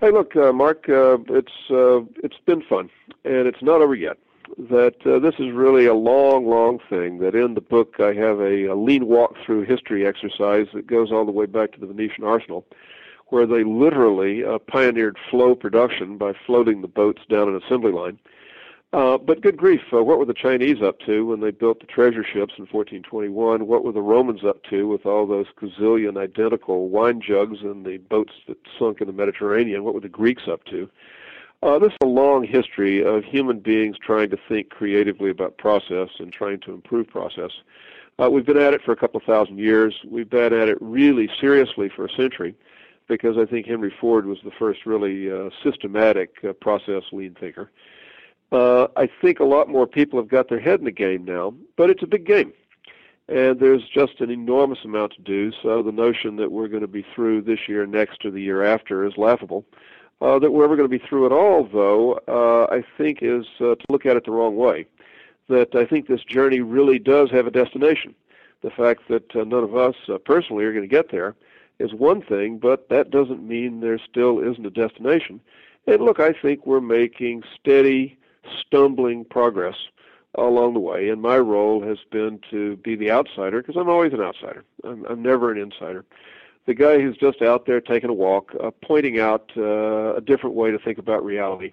Hey, 0.00 0.10
look, 0.10 0.34
uh, 0.34 0.52
Mark, 0.52 0.88
uh, 0.88 1.18
it's 1.28 1.52
uh, 1.70 2.00
it's 2.24 2.38
been 2.46 2.62
fun, 2.62 2.88
and 3.24 3.46
it's 3.46 3.62
not 3.62 3.82
over 3.82 3.94
yet. 3.94 4.16
That 4.58 4.94
uh, 5.06 5.18
this 5.18 5.34
is 5.38 5.52
really 5.52 5.86
a 5.86 5.94
long, 5.94 6.46
long 6.46 6.78
thing. 6.88 7.18
That 7.18 7.34
in 7.34 7.54
the 7.54 7.60
book 7.60 7.96
I 8.00 8.14
have 8.14 8.40
a, 8.40 8.66
a 8.66 8.74
lean 8.74 9.06
walk-through 9.06 9.62
history 9.62 10.06
exercise 10.06 10.66
that 10.72 10.86
goes 10.86 11.12
all 11.12 11.26
the 11.26 11.32
way 11.32 11.46
back 11.46 11.72
to 11.72 11.80
the 11.80 11.86
Venetian 11.86 12.24
Arsenal, 12.24 12.64
where 13.28 13.46
they 13.46 13.62
literally 13.62 14.42
uh, 14.42 14.58
pioneered 14.58 15.18
flow 15.30 15.54
production 15.54 16.16
by 16.16 16.32
floating 16.46 16.80
the 16.80 16.88
boats 16.88 17.22
down 17.28 17.48
an 17.48 17.60
assembly 17.62 17.92
line 17.92 18.18
uh, 18.92 19.16
but 19.18 19.40
good 19.40 19.56
grief, 19.56 19.80
uh, 19.92 20.02
what 20.02 20.18
were 20.18 20.24
the 20.24 20.34
Chinese 20.34 20.82
up 20.82 20.98
to 21.00 21.26
when 21.26 21.40
they 21.40 21.52
built 21.52 21.78
the 21.78 21.86
treasure 21.86 22.24
ships 22.24 22.54
in 22.58 22.66
1421? 22.66 23.66
What 23.66 23.84
were 23.84 23.92
the 23.92 24.02
Romans 24.02 24.44
up 24.44 24.64
to 24.64 24.88
with 24.88 25.06
all 25.06 25.26
those 25.26 25.46
gazillion 25.60 26.16
identical 26.16 26.88
wine 26.88 27.20
jugs 27.20 27.58
and 27.62 27.86
the 27.86 27.98
boats 27.98 28.32
that 28.48 28.56
sunk 28.78 29.00
in 29.00 29.06
the 29.06 29.12
Mediterranean? 29.12 29.84
What 29.84 29.94
were 29.94 30.00
the 30.00 30.08
Greeks 30.08 30.48
up 30.50 30.64
to? 30.64 30.90
Uh, 31.62 31.78
this 31.78 31.92
is 31.92 31.98
a 32.02 32.06
long 32.06 32.42
history 32.42 33.04
of 33.04 33.22
human 33.22 33.60
beings 33.60 33.96
trying 34.04 34.30
to 34.30 34.38
think 34.48 34.70
creatively 34.70 35.30
about 35.30 35.56
process 35.58 36.08
and 36.18 36.32
trying 36.32 36.58
to 36.60 36.72
improve 36.72 37.06
process. 37.06 37.50
Uh, 38.18 38.28
we've 38.28 38.46
been 38.46 38.58
at 38.58 38.74
it 38.74 38.82
for 38.82 38.92
a 38.92 38.96
couple 38.96 39.20
thousand 39.24 39.58
years. 39.58 39.94
We've 40.08 40.28
been 40.28 40.52
at 40.52 40.68
it 40.68 40.78
really 40.80 41.30
seriously 41.40 41.90
for 41.94 42.06
a 42.06 42.12
century 42.16 42.56
because 43.08 43.36
I 43.38 43.44
think 43.44 43.66
Henry 43.66 43.94
Ford 44.00 44.26
was 44.26 44.38
the 44.42 44.50
first 44.58 44.84
really 44.84 45.30
uh, 45.30 45.50
systematic 45.62 46.60
process 46.60 47.02
lean 47.12 47.36
thinker. 47.38 47.70
Uh, 48.52 48.88
I 48.96 49.08
think 49.20 49.40
a 49.40 49.44
lot 49.44 49.68
more 49.68 49.86
people 49.86 50.18
have 50.18 50.28
got 50.28 50.48
their 50.48 50.60
head 50.60 50.80
in 50.80 50.84
the 50.84 50.90
game 50.90 51.24
now, 51.24 51.54
but 51.76 51.90
it's 51.90 52.02
a 52.02 52.06
big 52.06 52.26
game. 52.26 52.52
And 53.28 53.60
there's 53.60 53.84
just 53.88 54.20
an 54.20 54.30
enormous 54.30 54.80
amount 54.84 55.14
to 55.14 55.22
do, 55.22 55.52
so 55.62 55.82
the 55.82 55.92
notion 55.92 56.34
that 56.36 56.50
we're 56.50 56.66
going 56.66 56.80
to 56.80 56.88
be 56.88 57.06
through 57.14 57.42
this 57.42 57.68
year, 57.68 57.86
next, 57.86 58.24
or 58.24 58.32
the 58.32 58.42
year 58.42 58.64
after 58.64 59.06
is 59.06 59.16
laughable. 59.16 59.64
Uh, 60.20 60.38
that 60.38 60.50
we're 60.50 60.64
ever 60.64 60.76
going 60.76 60.90
to 60.90 60.98
be 60.98 61.04
through 61.06 61.26
it 61.26 61.32
all, 61.32 61.64
though, 61.72 62.20
uh, 62.28 62.66
I 62.74 62.84
think 62.98 63.20
is 63.22 63.46
uh, 63.60 63.76
to 63.76 63.84
look 63.88 64.04
at 64.04 64.16
it 64.16 64.24
the 64.24 64.32
wrong 64.32 64.56
way. 64.56 64.84
That 65.48 65.74
I 65.74 65.86
think 65.86 66.08
this 66.08 66.24
journey 66.24 66.60
really 66.60 66.98
does 66.98 67.30
have 67.30 67.46
a 67.46 67.50
destination. 67.50 68.14
The 68.62 68.70
fact 68.70 69.08
that 69.08 69.34
uh, 69.34 69.44
none 69.44 69.64
of 69.64 69.76
us 69.76 69.94
uh, 70.08 70.18
personally 70.18 70.64
are 70.64 70.72
going 70.72 70.86
to 70.86 70.88
get 70.88 71.10
there 71.10 71.36
is 71.78 71.94
one 71.94 72.20
thing, 72.20 72.58
but 72.58 72.88
that 72.90 73.10
doesn't 73.10 73.46
mean 73.46 73.80
there 73.80 73.98
still 73.98 74.40
isn't 74.40 74.66
a 74.66 74.70
destination. 74.70 75.40
And 75.86 76.02
look, 76.02 76.20
I 76.20 76.32
think 76.32 76.66
we're 76.66 76.80
making 76.80 77.42
steady, 77.58 78.18
stumbling 78.60 79.24
progress 79.24 79.76
along 80.36 80.74
the 80.74 80.80
way. 80.80 81.08
And 81.08 81.20
my 81.20 81.38
role 81.38 81.82
has 81.82 81.98
been 82.10 82.40
to 82.50 82.76
be 82.76 82.94
the 82.96 83.10
outsider 83.10 83.62
because 83.62 83.76
I'm 83.76 83.88
always 83.88 84.12
an 84.12 84.20
outsider. 84.20 84.64
I'm, 84.84 85.04
I'm 85.06 85.22
never 85.22 85.50
an 85.50 85.58
insider. 85.58 86.04
The 86.66 86.74
guy 86.74 87.00
who's 87.00 87.16
just 87.16 87.42
out 87.42 87.66
there 87.66 87.80
taking 87.80 88.10
a 88.10 88.14
walk, 88.14 88.52
uh, 88.62 88.70
pointing 88.82 89.18
out 89.18 89.50
uh, 89.56 90.14
a 90.14 90.20
different 90.20 90.54
way 90.54 90.70
to 90.70 90.78
think 90.78 90.98
about 90.98 91.24
reality, 91.24 91.72